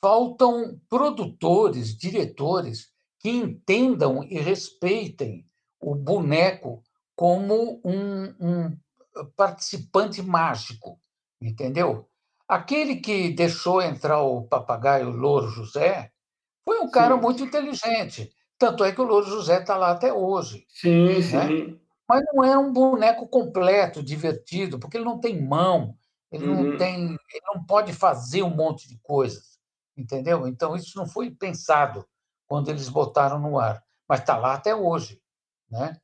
faltam 0.00 0.80
produtores, 0.88 1.96
diretores 1.96 2.90
que 3.18 3.30
entendam 3.30 4.22
e 4.24 4.38
respeitem 4.38 5.46
o 5.80 5.94
boneco 5.94 6.82
como 7.16 7.80
um 7.84 8.34
um 8.40 8.78
participante 9.36 10.22
mágico, 10.22 10.98
entendeu? 11.40 12.08
Aquele 12.48 12.96
que 12.96 13.30
deixou 13.30 13.82
entrar 13.82 14.22
o 14.22 14.42
papagaio 14.48 15.10
Louro 15.10 15.48
José, 15.48 16.10
foi 16.64 16.80
um 16.80 16.90
cara 16.90 17.16
Sim. 17.16 17.20
muito 17.20 17.42
inteligente, 17.44 18.32
tanto 18.58 18.84
é 18.84 18.92
que 18.92 19.00
o 19.00 19.04
Louro 19.04 19.26
José 19.26 19.60
está 19.60 19.76
lá 19.76 19.92
até 19.92 20.12
hoje, 20.12 20.66
Sim, 20.68 21.22
né. 21.32 21.48
sim. 21.48 21.81
Mas 22.12 22.24
não 22.30 22.44
é 22.44 22.58
um 22.58 22.70
boneco 22.70 23.26
completo, 23.26 24.02
divertido, 24.02 24.78
porque 24.78 24.98
ele 24.98 25.04
não 25.06 25.18
tem 25.18 25.40
mão, 25.40 25.94
ele 26.30 26.46
uhum. 26.46 26.62
não 26.62 26.76
tem, 26.76 27.04
ele 27.06 27.42
não 27.54 27.64
pode 27.64 27.94
fazer 27.94 28.42
um 28.42 28.54
monte 28.54 28.86
de 28.86 28.98
coisas, 29.02 29.58
entendeu? 29.96 30.46
Então 30.46 30.76
isso 30.76 30.98
não 30.98 31.06
foi 31.06 31.30
pensado 31.30 32.04
quando 32.46 32.68
eles 32.68 32.90
botaram 32.90 33.38
no 33.38 33.58
ar, 33.58 33.82
mas 34.06 34.20
está 34.20 34.36
lá 34.36 34.52
até 34.52 34.76
hoje, 34.76 35.22
né? 35.70 35.96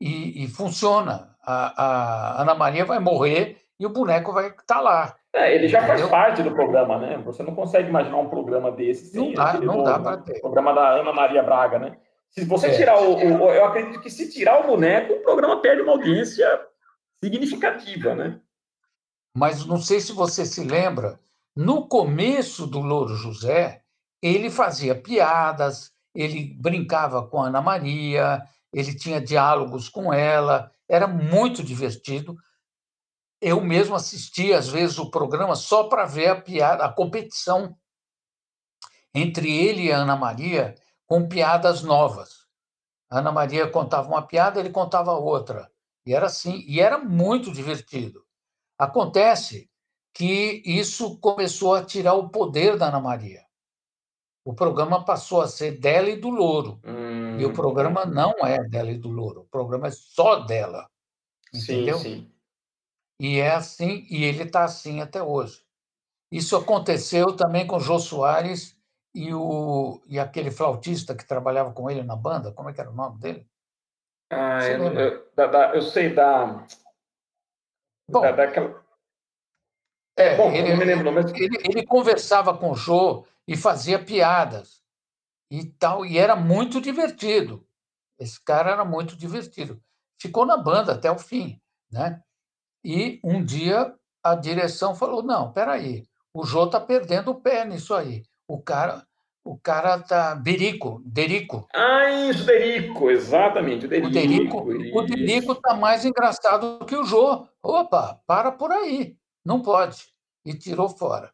E, 0.00 0.44
e 0.44 0.46
funciona. 0.46 1.34
A, 1.42 1.82
a, 1.82 2.42
Ana 2.42 2.54
Maria 2.54 2.84
vai 2.84 3.00
morrer 3.00 3.60
e 3.76 3.84
o 3.84 3.90
boneco 3.90 4.32
vai 4.32 4.50
estar 4.50 4.62
tá 4.64 4.80
lá. 4.80 5.16
É, 5.32 5.52
ele 5.52 5.66
já 5.66 5.78
entendeu? 5.78 6.08
faz 6.08 6.10
parte 6.10 6.44
do 6.44 6.52
programa, 6.52 6.96
né? 6.96 7.18
Você 7.24 7.42
não 7.42 7.56
consegue 7.56 7.88
imaginar 7.88 8.18
um 8.18 8.28
programa 8.28 8.70
desse 8.70 9.06
sem 9.06 9.34
não 9.34 9.34
dá, 9.34 9.54
não 9.54 9.82
dá 9.82 9.98
para 9.98 10.16
ter. 10.18 10.40
programa 10.40 10.72
da 10.72 10.90
Ana 10.90 11.12
Maria 11.12 11.42
Braga, 11.42 11.80
né? 11.80 11.98
Se 12.36 12.44
você 12.44 12.66
é. 12.66 12.76
tirar 12.76 13.00
o, 13.00 13.14
o, 13.16 13.52
Eu 13.52 13.64
acredito 13.64 14.00
que 14.00 14.10
se 14.10 14.30
tirar 14.30 14.60
o 14.60 14.66
boneco, 14.66 15.12
o 15.14 15.22
programa 15.22 15.62
perde 15.62 15.82
uma 15.82 15.92
audiência 15.92 16.46
significativa, 17.22 18.14
né? 18.14 18.40
Mas 19.36 19.64
não 19.64 19.80
sei 19.80 20.00
se 20.00 20.12
você 20.12 20.44
se 20.44 20.62
lembra, 20.64 21.18
no 21.56 21.86
começo 21.86 22.66
do 22.66 22.80
Louro 22.80 23.14
José, 23.14 23.82
ele 24.20 24.50
fazia 24.50 24.94
piadas, 24.94 25.92
ele 26.14 26.54
brincava 26.54 27.26
com 27.26 27.40
a 27.40 27.46
Ana 27.46 27.60
Maria, 27.60 28.42
ele 28.72 28.94
tinha 28.94 29.20
diálogos 29.20 29.88
com 29.88 30.12
ela, 30.12 30.70
era 30.88 31.06
muito 31.06 31.62
divertido. 31.62 32.36
Eu 33.40 33.60
mesmo 33.60 33.94
assistia, 33.94 34.58
às 34.58 34.68
vezes, 34.68 34.98
o 34.98 35.10
programa 35.10 35.54
só 35.54 35.84
para 35.84 36.04
ver 36.04 36.28
a 36.28 36.40
piada, 36.40 36.84
a 36.84 36.92
competição 36.92 37.76
entre 39.14 39.56
ele 39.56 39.84
e 39.84 39.92
a 39.92 39.98
Ana 39.98 40.16
Maria 40.16 40.74
com 41.06 41.28
piadas 41.28 41.82
novas. 41.82 42.46
A 43.10 43.18
Ana 43.18 43.32
Maria 43.32 43.70
contava 43.70 44.08
uma 44.08 44.26
piada, 44.26 44.60
ele 44.60 44.70
contava 44.70 45.12
outra. 45.12 45.70
E 46.06 46.14
era 46.14 46.26
assim, 46.26 46.64
e 46.66 46.80
era 46.80 46.98
muito 46.98 47.52
divertido. 47.52 48.24
Acontece 48.78 49.70
que 50.12 50.62
isso 50.64 51.18
começou 51.18 51.74
a 51.74 51.84
tirar 51.84 52.14
o 52.14 52.28
poder 52.28 52.76
da 52.76 52.88
Ana 52.88 53.00
Maria. 53.00 53.44
O 54.44 54.54
programa 54.54 55.04
passou 55.04 55.40
a 55.40 55.48
ser 55.48 55.78
dela 55.78 56.08
e 56.10 56.16
do 56.16 56.28
Louro. 56.28 56.80
Hum. 56.84 57.38
E 57.40 57.46
o 57.46 57.52
programa 57.52 58.04
não 58.04 58.32
é 58.46 58.62
dela 58.68 58.90
e 58.90 58.98
do 58.98 59.08
Louro. 59.08 59.42
O 59.42 59.48
programa 59.48 59.88
é 59.88 59.90
só 59.90 60.40
dela. 60.40 60.88
Entendeu? 61.52 61.98
Sim, 61.98 62.02
sim. 62.02 62.30
E 63.18 63.38
é 63.38 63.54
assim, 63.54 64.06
e 64.10 64.24
ele 64.24 64.42
está 64.42 64.64
assim 64.64 65.00
até 65.00 65.22
hoje. 65.22 65.64
Isso 66.30 66.56
aconteceu 66.56 67.36
também 67.36 67.66
com 67.66 67.76
o 67.76 67.80
Jô 67.80 67.98
Soares 67.98 68.73
e, 69.14 69.32
o, 69.32 70.02
e 70.06 70.18
aquele 70.18 70.50
flautista 70.50 71.14
que 71.14 71.26
trabalhava 71.26 71.72
com 71.72 71.88
ele 71.88 72.02
na 72.02 72.16
banda. 72.16 72.52
Como 72.52 72.68
é 72.68 72.72
que 72.72 72.80
era 72.80 72.90
o 72.90 72.94
nome 72.94 73.20
dele? 73.20 73.46
Ah, 74.30 74.66
eu, 74.66 74.92
eu, 74.92 75.30
da, 75.36 75.46
da, 75.46 75.74
eu 75.74 75.82
sei 75.82 76.12
da. 76.12 76.66
Bom, 78.10 78.20
da, 78.20 78.32
daquela... 78.32 78.82
É, 80.16 80.36
bom, 80.36 80.50
ele, 80.50 80.74
lembro, 80.84 81.12
mas... 81.12 81.32
ele, 81.32 81.56
ele, 81.64 81.86
conversava 81.86 82.56
com 82.56 82.70
o 82.70 82.74
Jô 82.74 83.26
e 83.46 83.56
fazia 83.56 84.02
piadas 84.02 84.82
e 85.50 85.64
tal, 85.64 86.04
e 86.04 86.18
era 86.18 86.34
muito 86.34 86.80
divertido. 86.80 87.66
Esse 88.18 88.42
cara 88.42 88.70
era 88.70 88.84
muito 88.84 89.16
divertido. 89.16 89.80
Ficou 90.20 90.46
na 90.46 90.56
banda 90.56 90.92
até 90.92 91.10
o 91.10 91.18
fim, 91.18 91.60
né? 91.90 92.22
E 92.84 93.20
um 93.24 93.44
dia 93.44 93.94
a 94.22 94.34
direção 94.34 94.94
falou: 94.94 95.22
não, 95.22 95.52
peraí, 95.52 96.06
o 96.32 96.44
Jô 96.44 96.64
está 96.64 96.80
perdendo 96.80 97.30
o 97.30 97.40
pé 97.40 97.64
nisso 97.64 97.94
aí. 97.94 98.24
O 98.46 98.60
cara, 98.60 99.06
o 99.44 99.58
cara 99.58 99.98
tá 99.98 100.34
Derico, 100.34 101.02
Derico. 101.04 101.66
Ah, 101.74 102.10
isso, 102.10 102.44
Derico, 102.44 103.10
exatamente, 103.10 103.86
o 103.86 103.88
Derico. 103.88 104.08
O 104.08 104.12
Derico, 104.12 104.98
o 104.98 105.02
Derico 105.02 105.54
tá 105.54 105.74
mais 105.74 106.04
engraçado 106.04 106.84
que 106.86 106.96
o 106.96 107.04
Jô. 107.04 107.46
Opa, 107.62 108.20
para 108.26 108.52
por 108.52 108.70
aí, 108.70 109.16
não 109.44 109.60
pode. 109.60 110.06
E 110.44 110.52
tirou 110.54 110.88
fora. 110.88 111.32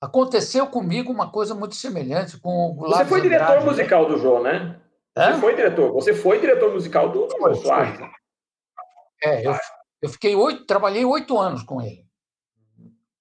Aconteceu 0.00 0.66
comigo 0.66 1.12
uma 1.12 1.30
coisa 1.30 1.54
muito 1.54 1.74
semelhante 1.74 2.38
com 2.38 2.70
o 2.70 2.74
Você 2.74 3.04
foi 3.04 3.20
diretor 3.20 3.44
Andrade, 3.44 3.64
né? 3.64 3.70
musical 3.70 4.08
do 4.08 4.18
Jô, 4.18 4.42
né? 4.42 4.80
Você 5.14 5.40
foi 5.40 5.54
diretor. 5.54 5.92
Você 5.92 6.14
foi 6.14 6.40
diretor 6.40 6.72
musical 6.72 7.10
do 7.10 7.28
Jô 7.30 7.54
Soares. 7.56 8.00
É, 9.22 9.46
eu, 9.46 9.54
eu 10.00 10.08
fiquei 10.08 10.34
oito, 10.34 10.64
trabalhei 10.64 11.04
oito 11.04 11.38
anos 11.38 11.62
com 11.62 11.82
ele. 11.82 12.06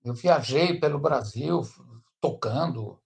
Eu 0.04 0.14
viajei 0.14 0.80
pelo 0.80 0.98
Brasil 0.98 1.62
tocando, 2.22 2.98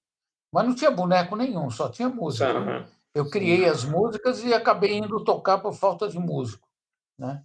mas 0.54 0.68
não 0.68 0.76
tinha 0.76 0.92
boneco 0.92 1.36
nenhum, 1.36 1.72
só 1.72 1.90
tinha 1.90 2.08
música. 2.08 2.54
Uhum. 2.54 2.86
Eu 3.16 3.28
criei 3.30 3.66
as 3.66 3.84
músicas 3.84 4.44
e 4.44 4.54
acabei 4.54 4.98
indo 4.98 5.24
tocar 5.24 5.58
por 5.58 5.74
falta 5.74 6.08
de 6.08 6.20
músico, 6.20 6.68
né? 7.18 7.44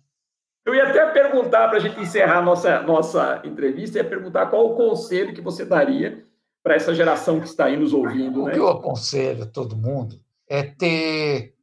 Eu 0.64 0.74
ia 0.74 0.90
até 0.90 1.10
perguntar, 1.10 1.68
para 1.68 1.78
a 1.78 1.80
gente 1.80 1.98
encerrar 1.98 2.42
nossa, 2.42 2.82
nossa 2.82 3.40
entrevista, 3.44 3.96
ia 3.96 4.04
perguntar 4.04 4.46
qual 4.50 4.66
o 4.66 4.76
conselho 4.76 5.34
que 5.34 5.40
você 5.40 5.64
daria 5.64 6.26
para 6.62 6.74
essa 6.74 6.94
geração 6.94 7.40
que 7.40 7.46
está 7.46 7.64
aí 7.64 7.76
nos 7.78 7.94
ouvindo. 7.94 8.42
O 8.42 8.46
né? 8.46 8.52
que 8.52 8.58
eu 8.58 8.68
aconselho 8.68 9.44
a 9.44 9.46
todo 9.46 9.74
mundo 9.74 10.20
é 10.46 10.62
ter 10.62 11.54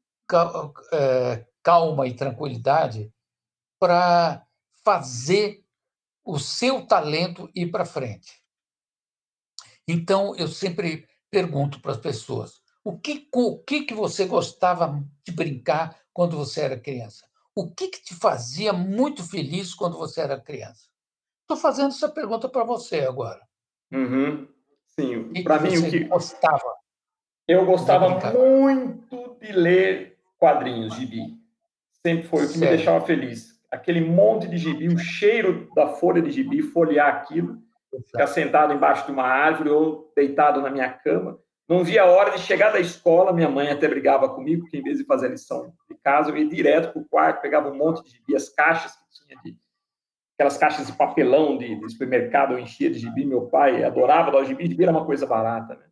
é, 0.91 1.45
calma 1.61 2.07
e 2.07 2.15
tranquilidade 2.15 3.13
para 3.79 4.43
fazer 4.83 5.63
o 6.23 6.39
seu 6.39 6.87
talento 6.87 7.47
ir 7.53 7.67
para 7.67 7.85
frente. 7.85 8.41
Então, 9.87 10.35
eu 10.35 10.47
sempre 10.47 11.07
pergunto 11.35 11.81
para 11.81 11.91
as 11.91 11.97
pessoas: 11.97 12.61
o 12.81 12.97
que, 12.97 13.27
o 13.33 13.59
que, 13.59 13.83
que 13.83 13.93
você 13.93 14.25
gostava 14.25 15.03
de 15.25 15.33
brincar 15.33 15.99
quando 16.13 16.37
você 16.37 16.61
era 16.61 16.79
criança? 16.79 17.25
O 17.53 17.69
que, 17.69 17.89
que 17.89 18.01
te 18.01 18.15
fazia 18.15 18.71
muito 18.71 19.21
feliz 19.21 19.73
quando 19.73 19.97
você 19.97 20.21
era 20.21 20.39
criança? 20.39 20.87
Estou 21.41 21.57
fazendo 21.57 21.89
essa 21.89 22.07
pergunta 22.07 22.47
para 22.47 22.63
você 22.63 23.01
agora. 23.01 23.41
Uhum. 23.91 24.47
Sim, 24.87 25.43
para 25.43 25.59
mim 25.59 25.77
o 25.77 25.89
que 25.89 26.05
gostava. 26.05 26.75
Eu 27.45 27.65
gostava 27.65 28.09
muito 28.31 29.37
de 29.41 29.51
ler 29.51 30.17
quadrinhos, 30.37 30.95
gibi. 30.95 31.37
Sempre 32.01 32.27
foi 32.27 32.45
o 32.45 32.47
que 32.47 32.57
Sério? 32.57 32.71
me 32.71 32.77
deixava 32.77 33.05
feliz. 33.05 33.59
Aquele 33.69 34.01
monte 34.01 34.47
de 34.47 34.57
gibi, 34.57 34.87
o 34.87 34.97
cheiro 34.97 35.69
da 35.75 35.87
folha 35.95 36.21
de 36.21 36.31
gibi, 36.31 36.61
folhear 36.61 37.13
aquilo. 37.13 37.61
Ficar 38.03 38.27
sentado 38.27 38.73
embaixo 38.73 39.05
de 39.05 39.11
uma 39.11 39.23
árvore 39.23 39.69
ou 39.69 40.11
deitado 40.15 40.61
na 40.61 40.69
minha 40.69 40.89
cama 40.89 41.39
não 41.67 41.83
via 41.83 42.03
a 42.03 42.05
hora 42.05 42.31
de 42.31 42.39
chegar 42.39 42.71
da 42.71 42.79
escola, 42.79 43.33
minha 43.33 43.49
mãe 43.49 43.69
até 43.69 43.87
brigava 43.87 44.29
comigo, 44.29 44.61
porque 44.61 44.77
em 44.77 44.83
vez 44.83 44.99
de 44.99 45.05
fazer 45.05 45.27
a 45.27 45.29
lição 45.29 45.73
de 45.89 45.95
casa, 45.97 46.29
eu 46.29 46.37
ia 46.37 46.47
direto 46.47 46.93
para 46.93 47.01
o 47.01 47.05
quarto, 47.05 47.41
pegava 47.41 47.71
um 47.71 47.75
monte 47.75 48.03
de 48.03 48.11
gibi, 48.11 48.35
as 48.35 48.49
caixas 48.49 48.91
que 48.91 49.25
tinha 49.25 49.41
de. 49.43 49.57
Aquelas 50.35 50.57
caixas 50.57 50.87
de 50.87 50.93
papelão 50.93 51.57
de, 51.57 51.75
de 51.79 51.89
supermercado, 51.89 52.53
eu 52.53 52.59
enchia 52.59 52.91
de 52.91 52.99
gibi. 52.99 53.25
Meu 53.25 53.47
pai 53.47 53.85
adorava 53.85 54.31
dar 54.31 54.39
o 54.39 54.43
gibi, 54.43 54.67
gibi 54.67 54.83
era 54.83 54.91
uma 54.91 55.05
coisa 55.05 55.25
barata, 55.25 55.75
né? 55.75 55.85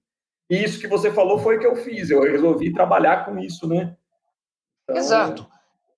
E 0.50 0.62
isso 0.62 0.82
que 0.82 0.88
você 0.88 1.12
falou 1.12 1.40
foi 1.40 1.56
o 1.56 1.60
que 1.60 1.66
eu 1.66 1.78
fiz, 1.78 2.10
eu 2.10 2.22
resolvi 2.22 2.74
trabalhar 2.74 3.26
com 3.26 3.40
isso, 3.40 3.68
né? 3.68 3.96
Então... 4.84 4.98
Exato. 4.98 5.48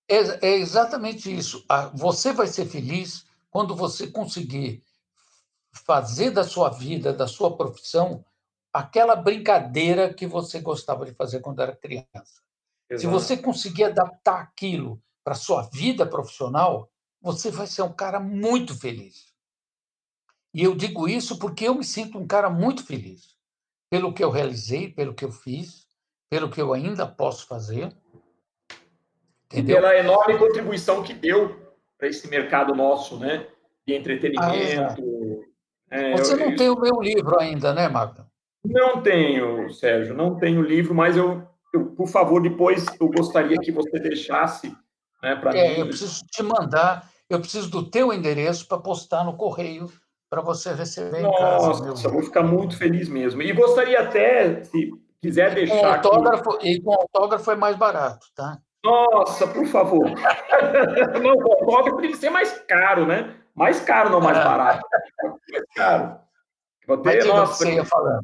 É, 0.08 0.48
é 0.48 0.56
exatamente 0.58 1.36
isso. 1.36 1.66
Você 1.96 2.32
vai 2.32 2.46
ser 2.46 2.66
feliz 2.66 3.26
quando 3.50 3.76
você 3.76 4.06
conseguir 4.08 4.84
fazer 5.78 6.32
da 6.32 6.44
sua 6.44 6.70
vida, 6.70 7.14
da 7.14 7.28
sua 7.28 7.56
profissão, 7.56 8.24
aquela 8.74 9.16
brincadeira 9.16 10.14
que 10.14 10.28
você 10.28 10.60
gostava 10.60 11.06
de 11.06 11.14
fazer 11.14 11.40
quando 11.40 11.62
era 11.62 11.76
criança. 11.76 12.44
Exato. 12.90 13.02
Se 13.02 13.08
você 13.08 13.38
conseguir 13.38 13.86
adaptar 13.86 14.42
aquilo 14.42 15.02
para 15.24 15.34
a 15.34 15.38
sua 15.38 15.64
vida 15.64 16.06
profissional, 16.06 16.90
você 17.22 17.50
vai 17.50 17.68
ser 17.68 17.82
um 17.82 17.92
cara 17.92 18.20
muito 18.20 18.78
feliz. 18.78 19.34
E 20.54 20.64
eu 20.64 20.76
digo 20.76 21.08
isso 21.08 21.38
porque 21.40 21.68
eu 21.68 21.76
me 21.76 21.84
sinto 21.84 22.18
um 22.18 22.28
cara 22.28 22.50
muito 22.50 22.86
feliz 22.86 23.36
pelo 23.90 24.14
que 24.14 24.24
eu 24.24 24.30
realizei, 24.30 24.92
pelo 24.92 25.14
que 25.14 25.26
eu 25.26 25.32
fiz, 25.32 25.88
pelo 26.30 26.50
que 26.50 26.62
eu 26.62 26.74
ainda 26.74 27.08
posso 27.08 27.48
fazer. 27.48 27.96
Entendeu? 29.48 29.78
E 29.78 29.82
pela 29.82 29.98
enorme 29.98 30.38
contribuição 30.38 31.04
que 31.04 31.14
deu 31.14 31.74
para 31.98 32.08
esse 32.08 32.28
mercado 32.28 32.76
nosso, 32.76 33.18
né? 33.18 33.48
De 33.88 33.94
entretenimento. 33.94 34.82
Ah, 34.82 34.96
é, 35.90 36.12
Você 36.18 36.34
eu, 36.34 36.38
não 36.38 36.52
eu... 36.52 36.56
tem 36.56 36.70
o 36.70 36.80
meu 36.80 37.02
livro 37.02 37.40
ainda, 37.40 37.74
né, 37.74 37.88
Magno? 37.88 38.26
Não 38.66 39.02
tenho, 39.02 39.70
Sérgio, 39.72 40.16
não 40.16 40.36
tenho 40.36 40.62
livro, 40.62 40.96
mas 40.96 41.16
eu, 41.16 41.44
eu 41.74 41.86
por 41.88 42.08
favor, 42.08 42.42
depois 42.42 42.86
eu 43.00 43.08
gostaria 43.10 43.58
que 43.58 43.72
você 43.72 44.00
deixasse 44.00 44.76
né, 45.22 45.36
para 45.36 45.56
é, 45.56 45.74
mim. 45.74 45.80
Eu 45.82 45.88
preciso 45.88 46.26
te 46.26 46.42
mandar, 46.42 47.08
eu 47.30 47.40
preciso 47.40 47.70
do 47.70 47.90
teu 47.90 48.12
endereço 48.12 48.68
para 48.68 48.80
postar 48.80 49.24
no 49.24 49.38
correio 49.38 49.90
para 50.30 50.42
você 50.42 50.74
receber 50.74 51.22
Nossa, 51.22 51.38
em 51.38 51.40
casa. 51.40 51.86
Nossa, 51.86 52.10
vou 52.10 52.24
ficar 52.24 52.44
muito 52.44 52.78
feliz 52.78 53.08
mesmo. 53.08 53.42
E 53.42 53.54
gostaria 53.54 54.00
até, 54.02 54.64
se 54.64 54.92
quiser 55.22 55.54
deixar. 55.54 56.02
Com 56.02 56.10
autógrafo, 56.10 56.50
aqui... 56.52 56.72
E 56.72 56.82
com 56.82 56.92
autógrafo 56.92 57.52
é 57.52 57.56
mais 57.56 57.76
barato, 57.76 58.28
tá? 58.36 58.58
Nossa, 58.84 59.48
por 59.48 59.66
favor. 59.68 60.06
não, 61.22 61.36
o 61.36 61.52
autógrafo 61.54 62.02
tem 62.02 62.12
que 62.12 62.18
ser 62.18 62.30
mais 62.30 62.52
caro, 62.68 63.06
né? 63.06 63.36
Mais 63.56 63.80
caro, 63.80 64.10
não 64.10 64.20
mais 64.20 64.38
barato. 64.38 64.86
mais 64.92 65.66
caro. 65.74 66.20
Ter, 67.02 67.04
Mas 67.04 67.26
nossa, 67.26 67.54
você 67.54 67.76
ia 67.76 67.86
falando. 67.86 68.24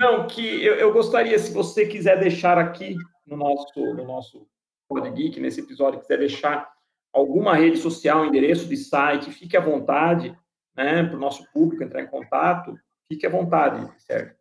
Não, 0.00 0.26
que 0.28 0.64
eu, 0.64 0.76
eu, 0.76 0.92
gostaria, 0.92 1.36
se 1.38 1.52
você 1.52 1.86
quiser 1.86 2.20
deixar 2.20 2.56
aqui 2.56 2.96
no 3.26 3.36
nosso, 3.36 3.80
no 3.94 4.04
nosso 4.04 4.48
Pod 4.88 5.10
Geek, 5.10 5.40
nesse 5.40 5.60
episódio, 5.60 6.00
quiser 6.00 6.18
deixar 6.18 6.72
alguma 7.12 7.56
rede 7.56 7.78
social, 7.78 8.24
endereço 8.24 8.66
de 8.66 8.76
site, 8.76 9.32
fique 9.32 9.56
à 9.56 9.60
vontade, 9.60 10.38
né, 10.76 11.02
para 11.02 11.16
o 11.16 11.20
nosso 11.20 11.44
público 11.52 11.82
entrar 11.82 12.00
em 12.00 12.06
contato, 12.06 12.78
fique 13.10 13.26
à 13.26 13.30
vontade, 13.30 13.92
Sérgio. 13.98 14.36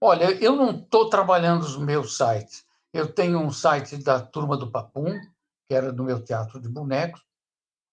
Olha, 0.00 0.30
eu 0.42 0.56
não 0.56 0.70
estou 0.70 1.10
trabalhando 1.10 1.60
os 1.60 1.76
meus 1.76 2.16
sites. 2.16 2.66
Eu 2.92 3.12
tenho 3.12 3.38
um 3.38 3.50
site 3.50 4.02
da 4.02 4.18
Turma 4.18 4.56
do 4.56 4.70
Papum, 4.70 5.20
que 5.68 5.74
era 5.74 5.92
do 5.92 6.02
meu 6.02 6.24
teatro 6.24 6.58
de 6.58 6.68
bonecos, 6.68 7.22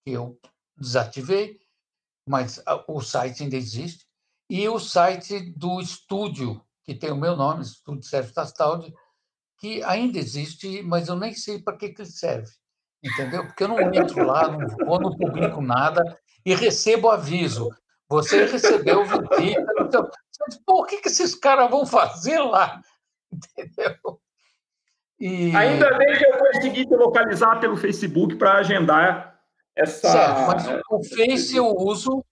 que 0.06 0.14
eu 0.14 0.40
desativei, 0.78 1.60
mas 2.28 2.62
o 2.88 3.02
site 3.02 3.44
ainda 3.44 3.56
existe, 3.56 4.06
e 4.50 4.68
o 4.68 4.80
site 4.80 5.40
do 5.58 5.82
estúdio, 5.82 6.62
que 6.84 6.96
tem 6.96 7.12
o 7.12 7.18
meu 7.18 7.36
nome, 7.36 7.64
Estúdio 7.64 8.04
Sérgio 8.04 8.34
Tastaldi, 8.34 8.94
que 9.60 9.84
ainda 9.84 10.18
existe, 10.20 10.82
mas 10.84 11.08
eu 11.08 11.16
nem 11.16 11.34
sei 11.34 11.60
para 11.60 11.76
que, 11.76 11.90
que 11.90 12.02
ele 12.02 12.10
serve, 12.10 12.50
entendeu? 13.04 13.46
Porque 13.46 13.64
eu 13.64 13.68
não 13.68 13.80
entro 13.94 14.26
lá, 14.26 14.50
não 14.50 14.86
vou, 14.86 15.00
não 15.00 15.18
publico 15.18 15.62
nada 15.62 16.02
e 16.46 16.54
recebo 16.54 17.10
aviso. 17.10 17.70
Você 18.10 18.46
recebeu 18.46 19.04
visita. 19.04 19.74
Então, 19.82 20.10
Pô, 20.66 20.82
o 20.82 20.86
que, 20.86 21.02
que 21.02 21.08
esses 21.08 21.36
caras 21.36 21.70
vão 21.70 21.86
fazer 21.86 22.40
lá? 22.40 22.82
Entendeu? 23.32 24.22
E... 25.20 25.56
Ainda 25.56 25.98
bem 25.98 26.16
que 26.16 26.26
eu 26.26 26.38
consegui 26.38 26.86
te 26.86 26.96
localizar 26.96 27.60
pelo 27.60 27.76
Facebook 27.76 28.36
para 28.36 28.60
agendar 28.60 29.37
essa. 29.78 30.12
Certo, 30.12 30.48
mas 30.48 30.82
o 30.90 31.04
Face 31.04 31.56
eu 31.56 31.68
uso 31.76 32.24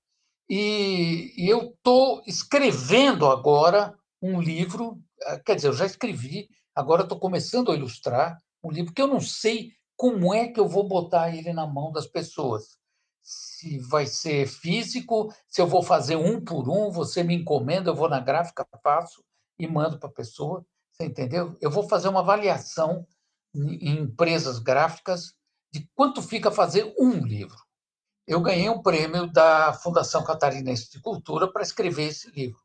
e, 0.50 1.34
e 1.38 1.50
eu 1.50 1.74
estou 1.76 2.22
escrevendo 2.26 3.28
agora 3.28 3.94
um 4.22 4.42
livro. 4.42 5.00
Eh, 5.22 5.40
quer 5.46 5.56
dizer, 5.56 5.68
eu 5.70 5.74
já 5.74 5.86
escrevi, 5.86 6.50
agora 6.74 7.04
estou 7.04 7.20
começando 7.20 7.72
a 7.72 7.76
ilustrar 7.76 8.38
um 8.64 8.72
livro 8.72 8.94
que 8.94 9.02
eu 9.02 9.08
não 9.08 9.20
sei 9.22 9.72
como 9.96 10.34
é 10.34 10.48
que 10.48 10.60
eu 10.60 10.68
vou 10.68 10.88
botar 10.88 11.34
ele 11.34 11.54
na 11.54 11.66
mão 11.66 11.92
das 11.92 12.08
pessoas 12.08 12.78
se 13.26 13.80
vai 13.80 14.06
ser 14.06 14.46
físico, 14.46 15.34
se 15.48 15.60
eu 15.60 15.66
vou 15.66 15.82
fazer 15.82 16.16
um 16.16 16.40
por 16.40 16.70
um, 16.70 16.92
você 16.92 17.24
me 17.24 17.34
encomenda, 17.34 17.90
eu 17.90 17.96
vou 17.96 18.08
na 18.08 18.20
gráfica, 18.20 18.68
faço 18.84 19.24
e 19.58 19.68
mando 19.68 19.98
para 19.98 20.08
a 20.08 20.14
pessoa. 20.14 20.64
Você 20.92 21.06
entendeu? 21.06 21.58
Eu 21.60 21.72
vou 21.72 21.90
fazer 21.90 22.08
uma 22.08 22.20
avaliação 22.20 23.08
em 23.56 23.98
empresas 23.98 24.60
gráficas 24.60 25.34
de 25.76 25.90
quanto 25.94 26.22
fica 26.22 26.50
fazer 26.50 26.96
um 26.98 27.12
livro. 27.26 27.58
Eu 28.26 28.40
ganhei 28.40 28.70
um 28.70 28.82
prêmio 28.82 29.28
da 29.28 29.74
Fundação 29.74 30.24
Catarinense 30.24 30.90
de 30.90 31.02
Cultura 31.02 31.52
para 31.52 31.62
escrever 31.62 32.08
esse 32.08 32.32
livro. 32.32 32.62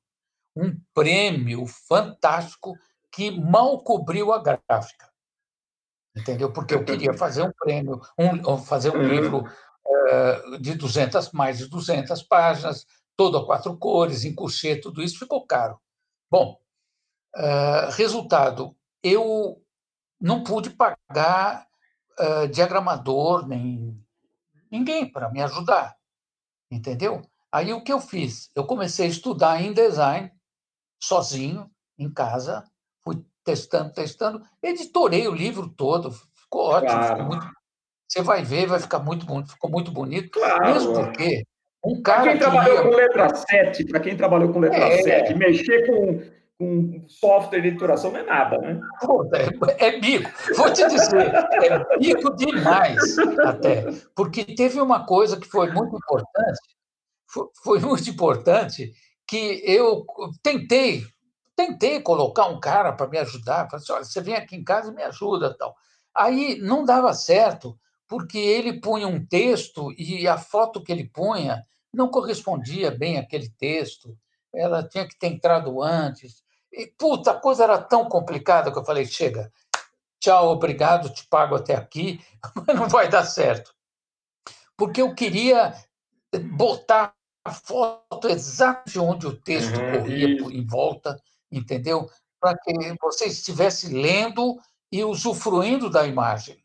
Um 0.57 0.81
prêmio 0.95 1.67
fantástico 1.67 2.79
que 3.11 3.33
mal 3.33 3.83
cobriu 3.83 4.33
a 4.33 4.41
gráfica. 4.41 5.11
Entendeu? 6.17 6.53
Porque 6.53 6.73
eu 6.73 6.85
queria 6.85 7.13
fazer 7.13 7.43
um 7.43 7.51
prêmio, 7.53 8.01
um, 8.17 8.59
fazer 8.59 8.91
um 8.91 9.03
livro 9.03 9.45
eh, 10.09 10.59
de 10.61 10.77
200, 10.77 11.33
mais 11.33 11.59
de 11.59 11.67
200 11.69 12.23
páginas, 12.23 12.87
todo 13.17 13.37
a 13.39 13.45
quatro 13.45 13.77
cores, 13.77 14.25
em 14.25 14.33
couchê, 14.33 14.77
tudo 14.77 15.03
isso 15.03 15.19
ficou 15.19 15.45
caro. 15.45 15.81
Bom, 16.31 16.61
eh, 17.35 17.89
resultado, 17.91 18.77
eu 19.03 19.61
não 20.21 20.45
pude 20.45 20.71
pagar 20.71 21.70
eh, 22.21 22.47
diagramador, 22.49 23.47
nem 23.47 23.99
ninguém 24.71 25.11
para 25.11 25.31
me 25.31 25.43
ajudar, 25.43 25.97
entendeu? 26.71 27.23
Aí 27.51 27.73
o 27.73 27.83
que 27.83 27.93
eu 27.93 28.01
fiz? 28.01 28.51
Eu 28.55 28.65
comecei 28.65 29.07
a 29.07 29.11
estudar 29.11 29.61
em 29.61 29.73
design, 29.73 30.31
sozinho, 31.03 31.71
em 31.99 32.13
casa, 32.13 32.65
fui 33.03 33.25
testando, 33.45 33.93
testando, 33.93 34.43
editorei 34.63 35.27
o 35.27 35.35
livro 35.35 35.69
todo, 35.69 36.13
ficou 36.13 36.67
ótimo, 36.69 36.91
claro. 36.91 37.07
ficou 37.07 37.27
muito 37.27 37.61
você 38.11 38.23
vai 38.23 38.43
ver, 38.43 38.67
vai 38.67 38.81
ficar 38.81 38.99
muito 38.99 39.25
bonito, 39.25 39.53
ficou 39.53 39.71
muito 39.71 39.93
bonito. 39.93 40.31
Claro. 40.31 40.67
Mesmo 40.67 40.95
porque 40.95 41.45
um 41.85 42.03
cara. 42.03 42.23
Para 42.23 42.31
quem 42.33 42.41
trabalhou 42.41 42.75
ia... 42.75 42.83
com 42.83 42.89
letra 42.89 43.35
7, 43.37 43.85
para 43.85 44.01
quem 44.01 44.17
trabalhou 44.17 44.53
com 44.53 44.59
letra 44.59 44.79
é. 44.79 45.03
7, 45.03 45.35
mexer 45.35 45.87
com, 45.87 46.21
com 46.61 47.03
software 47.09 47.63
de 47.63 47.69
editoração 47.69 48.13
não 48.13 48.21
é 48.21 48.23
nada, 48.23 48.59
né? 48.59 48.79
Pô, 49.01 49.27
é, 49.35 49.87
é 49.87 49.99
bico. 49.99 50.31
Vou 50.55 50.71
te 50.71 50.87
dizer, 50.87 51.33
é 51.63 51.99
bico 51.99 52.37
demais 52.37 53.01
até. 53.47 53.87
Porque 54.15 54.45
teve 54.45 54.79
uma 54.79 55.07
coisa 55.07 55.41
que 55.41 55.49
foi 55.49 55.73
muito 55.73 55.97
importante, 55.97 56.61
foi, 57.27 57.47
foi 57.65 57.81
muito 57.81 58.11
importante, 58.11 58.93
que 59.27 59.63
eu 59.65 60.05
tentei, 60.43 61.03
tentei 61.57 61.99
colocar 62.03 62.45
um 62.49 62.61
cara 62.61 62.93
para 62.93 63.09
me 63.09 63.17
ajudar. 63.17 63.71
Falei 63.71 63.83
assim, 63.83 63.93
olha, 63.95 64.05
você 64.05 64.21
vem 64.21 64.35
aqui 64.35 64.55
em 64.55 64.63
casa 64.63 64.91
e 64.91 64.95
me 64.95 65.03
ajuda 65.03 65.57
tal. 65.57 65.75
Aí 66.15 66.59
não 66.61 66.85
dava 66.85 67.15
certo, 67.15 67.75
porque 68.07 68.37
ele 68.37 68.83
punha 68.83 69.09
um 69.09 69.25
texto 69.25 69.91
e 69.97 70.29
a 70.29 70.37
foto 70.37 70.83
que 70.83 70.93
ele 70.93 71.09
punha 71.09 71.65
não 71.91 72.11
correspondia 72.11 72.91
bem 72.91 73.17
àquele 73.17 73.49
texto, 73.49 74.15
ela 74.55 74.87
tinha 74.87 75.09
que 75.09 75.19
ter 75.19 75.29
entrado 75.29 75.83
antes. 75.83 76.45
E, 76.73 76.87
puta, 76.87 77.33
a 77.33 77.41
coisa 77.41 77.65
era 77.65 77.79
tão 77.79 78.09
complicada 78.09 78.71
que 78.71 78.79
eu 78.79 78.85
falei: 78.85 79.05
chega, 79.05 79.53
tchau, 80.21 80.49
obrigado, 80.49 81.13
te 81.13 81.27
pago 81.27 81.57
até 81.57 81.75
aqui, 81.75 82.25
mas 82.67 82.77
não 82.77 82.89
vai 82.89 83.09
dar 83.09 83.25
certo. 83.25 83.75
Porque 84.77 85.03
eu 85.03 85.15
queria 85.15 85.75
botar 86.53 87.15
a 87.45 87.53
foto 87.53 88.29
exatamente 88.29 88.99
onde 88.99 89.27
o 89.27 89.37
texto 89.37 89.77
uhum, 89.77 89.93
corria 89.93 90.29
isso. 90.29 90.51
em 90.51 90.65
volta, 90.65 91.21
entendeu? 91.51 92.09
Para 92.41 92.57
que 92.59 92.73
você 93.01 93.27
estivesse 93.27 93.93
lendo 93.93 94.59
e 94.93 95.05
usufruindo 95.05 95.91
da 95.91 96.07
imagem. 96.07 96.63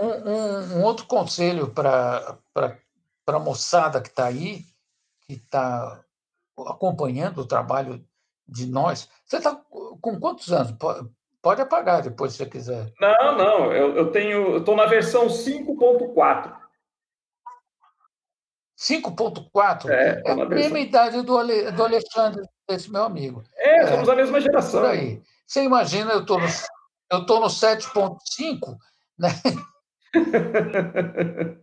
Um, 0.00 0.06
um, 0.06 0.78
um 0.78 0.82
outro 0.82 1.06
conselho 1.06 1.70
para 1.70 2.38
a 3.26 3.38
moçada 3.38 4.00
que 4.00 4.08
está 4.08 4.26
aí, 4.26 4.64
que 5.26 5.34
está 5.34 6.02
acompanhando 6.66 7.42
o 7.42 7.46
trabalho 7.46 8.04
de 8.52 8.66
nós. 8.66 9.08
Você 9.24 9.38
está 9.38 9.54
com 10.00 10.20
quantos 10.20 10.52
anos? 10.52 10.74
Pode 11.40 11.60
apagar 11.60 12.02
depois, 12.02 12.32
se 12.32 12.38
você 12.38 12.46
quiser. 12.46 12.92
Não, 13.00 13.36
não, 13.36 13.72
eu, 13.72 13.96
eu 13.96 14.12
tenho. 14.12 14.58
estou 14.58 14.76
na 14.76 14.86
versão 14.86 15.26
5.4. 15.26 16.54
5.4 18.78 19.90
é, 19.90 20.22
é 20.24 20.30
a 20.32 20.44
mesma 20.44 20.80
idade 20.80 21.22
do, 21.22 21.38
Ale, 21.38 21.70
do 21.70 21.84
Alexandre, 21.84 22.42
esse 22.68 22.90
meu 22.90 23.04
amigo. 23.04 23.42
É, 23.56 23.86
somos 23.86 24.08
é, 24.08 24.12
a 24.12 24.16
mesma 24.16 24.40
geração. 24.40 24.80
Por 24.80 24.90
aí. 24.90 25.22
Você 25.46 25.62
imagina, 25.62 26.12
eu 26.12 26.20
estou 26.20 26.40
no, 26.40 26.46
eu 27.10 27.26
tô 27.26 27.38
no 27.38 27.46
7.5, 27.46 28.76
né? 29.18 29.28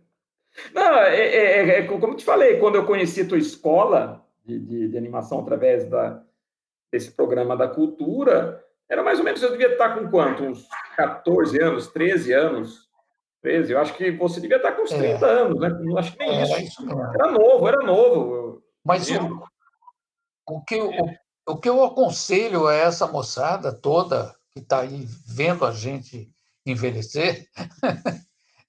Não, 0.74 0.94
é, 0.98 1.16
é, 1.16 1.36
é, 1.36 1.78
é, 1.78 1.86
como 1.86 2.16
te 2.16 2.24
falei, 2.24 2.58
quando 2.58 2.74
eu 2.76 2.86
conheci 2.86 3.22
a 3.22 3.28
tua 3.28 3.38
escola 3.38 4.26
de, 4.44 4.58
de, 4.58 4.88
de, 4.88 4.98
animação 4.98 5.40
através 5.40 5.88
da, 5.88 6.22
desse 6.92 7.10
programa 7.12 7.56
da 7.56 7.68
cultura, 7.68 8.64
era 8.88 9.02
mais 9.02 9.18
ou 9.18 9.24
menos, 9.24 9.42
eu 9.42 9.52
devia 9.52 9.72
estar 9.72 9.94
com 9.94 10.10
quanto? 10.10 10.42
Uns 10.42 10.66
14 10.96 11.62
anos, 11.62 11.88
13 11.88 12.32
anos? 12.32 12.90
13, 13.42 13.72
eu 13.72 13.78
acho 13.78 13.94
que 13.94 14.10
você 14.10 14.40
devia 14.40 14.56
estar 14.56 14.72
com 14.72 14.82
uns 14.82 14.90
30 14.90 15.26
é. 15.26 15.30
anos, 15.30 15.60
né? 15.60 15.68
Não 15.68 15.96
acho 15.96 16.12
que 16.12 16.18
nem 16.18 16.42
isso. 16.42 16.60
isso 16.60 16.90
era 17.14 17.30
novo, 17.30 17.68
era 17.68 17.78
novo. 17.86 18.62
Mas 18.84 19.08
o, 19.10 19.42
o, 20.46 20.60
que 20.62 20.74
eu, 20.74 20.90
o, 20.90 21.52
o 21.52 21.56
que 21.56 21.68
eu 21.68 21.84
aconselho 21.84 22.66
a 22.66 22.74
essa 22.74 23.06
moçada 23.06 23.72
toda 23.72 24.34
que 24.52 24.60
está 24.60 24.80
aí 24.80 25.06
vendo 25.26 25.64
a 25.64 25.70
gente 25.70 26.30
envelhecer 26.66 27.48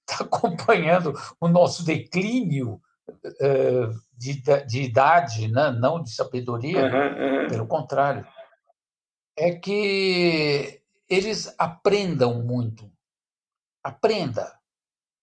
está 0.08 0.24
acompanhando 0.24 1.12
o 1.40 1.48
nosso 1.48 1.84
declínio 1.84 2.80
uh, 3.10 3.94
de, 4.22 4.42
de, 4.66 4.82
idade, 4.82 5.48
né? 5.48 5.70
não 5.70 6.02
de 6.02 6.10
sabedoria, 6.10 6.84
uhum, 6.84 7.42
uhum. 7.42 7.48
pelo 7.48 7.66
contrário. 7.66 8.26
É 9.36 9.52
que 9.52 10.80
eles 11.08 11.52
aprendam 11.58 12.42
muito. 12.42 12.90
Aprenda 13.82 14.56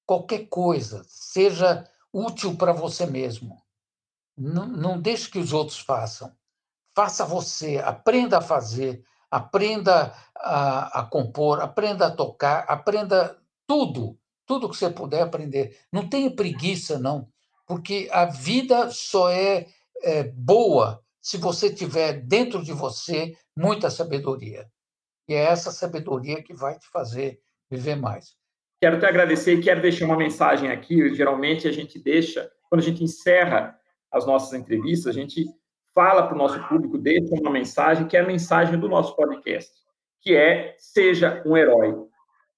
qualquer 0.05 0.47
coisa, 0.47 1.03
seja 1.07 1.87
útil 2.11 2.57
para 2.57 2.73
você 2.73 3.05
mesmo. 3.05 3.61
Não, 4.37 4.67
não 4.67 4.99
deixe 4.99 5.29
que 5.29 5.39
os 5.39 5.53
outros 5.53 5.79
façam. 5.79 6.35
Faça 6.95 7.23
você, 7.23 7.77
aprenda 7.77 8.39
a 8.39 8.41
fazer, 8.41 9.05
aprenda 9.31 10.13
a, 10.35 10.99
a 10.99 11.03
compor, 11.03 11.61
aprenda 11.61 12.07
a 12.07 12.11
tocar, 12.11 12.65
aprenda 12.67 13.39
tudo 13.65 14.19
tudo 14.49 14.67
que 14.67 14.75
você 14.75 14.89
puder 14.89 15.21
aprender. 15.21 15.79
Não 15.93 16.09
tenha 16.09 16.35
preguiça, 16.35 16.97
não, 16.97 17.27
porque 17.69 18.09
a 18.11 18.25
vida 18.25 18.89
só 18.89 19.29
é, 19.29 19.67
é 20.01 20.23
boa 20.23 21.03
se 21.21 21.37
você 21.37 21.71
tiver 21.71 22.13
dentro 22.13 22.63
de 22.63 22.73
você 22.73 23.37
muita 23.55 23.91
sabedoria. 23.91 24.65
E 25.27 25.35
é 25.35 25.43
essa 25.43 25.71
sabedoria 25.71 26.41
que 26.41 26.51
vai 26.51 26.79
te 26.79 26.89
fazer 26.89 27.39
viver 27.69 27.95
mais. 27.95 28.35
Quero 28.81 28.99
te 28.99 29.05
agradecer 29.05 29.53
e 29.53 29.61
quero 29.61 29.83
deixar 29.83 30.05
uma 30.05 30.17
mensagem 30.17 30.71
aqui. 30.71 31.13
Geralmente 31.13 31.67
a 31.67 31.71
gente 31.71 31.99
deixa, 31.99 32.51
quando 32.67 32.81
a 32.81 32.83
gente 32.83 33.03
encerra 33.03 33.79
as 34.11 34.25
nossas 34.25 34.59
entrevistas, 34.59 35.15
a 35.15 35.19
gente 35.19 35.45
fala 35.93 36.25
para 36.25 36.33
o 36.33 36.39
nosso 36.39 36.59
público, 36.67 36.97
deixa 36.97 37.35
uma 37.35 37.51
mensagem, 37.51 38.07
que 38.07 38.17
é 38.17 38.21
a 38.21 38.25
mensagem 38.25 38.79
do 38.79 38.89
nosso 38.89 39.15
podcast, 39.15 39.71
que 40.21 40.35
é 40.35 40.75
seja 40.79 41.43
um 41.45 41.55
herói. 41.55 41.95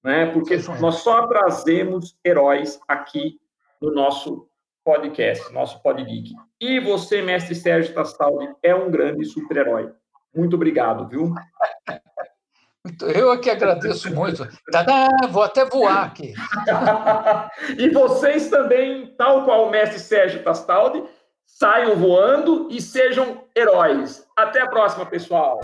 né? 0.01 0.27
porque 0.27 0.55
nós 0.79 0.95
só 0.99 1.27
trazemos 1.27 2.17
heróis 2.23 2.79
aqui 2.87 3.41
no 3.81 3.93
nosso 3.93 4.49
podcast, 4.83 5.51
nosso 5.53 5.81
Podgeek. 5.81 6.33
E 6.59 6.79
você, 6.79 7.21
mestre 7.21 7.55
Sérgio 7.55 7.93
Tastaldi, 7.93 8.49
é 8.63 8.73
um 8.73 8.89
grande 8.89 9.25
super-herói. 9.25 9.91
Muito 10.35 10.55
obrigado, 10.55 11.07
viu? 11.07 11.33
Eu 13.13 13.31
é 13.31 13.37
que 13.37 13.49
agradeço 13.49 14.13
muito. 14.13 14.47
Tadá, 14.71 15.07
vou 15.29 15.43
até 15.43 15.65
voar 15.65 16.05
aqui. 16.05 16.33
e 17.77 17.89
vocês 17.89 18.49
também, 18.49 19.13
tal 19.17 19.45
qual 19.45 19.67
o 19.67 19.69
mestre 19.69 19.99
Sérgio 19.99 20.43
Tastaldi, 20.43 21.03
saiam 21.45 21.95
voando 21.95 22.67
e 22.71 22.81
sejam 22.81 23.43
heróis. 23.55 24.25
Até 24.35 24.61
a 24.61 24.67
próxima, 24.67 25.05
pessoal. 25.05 25.61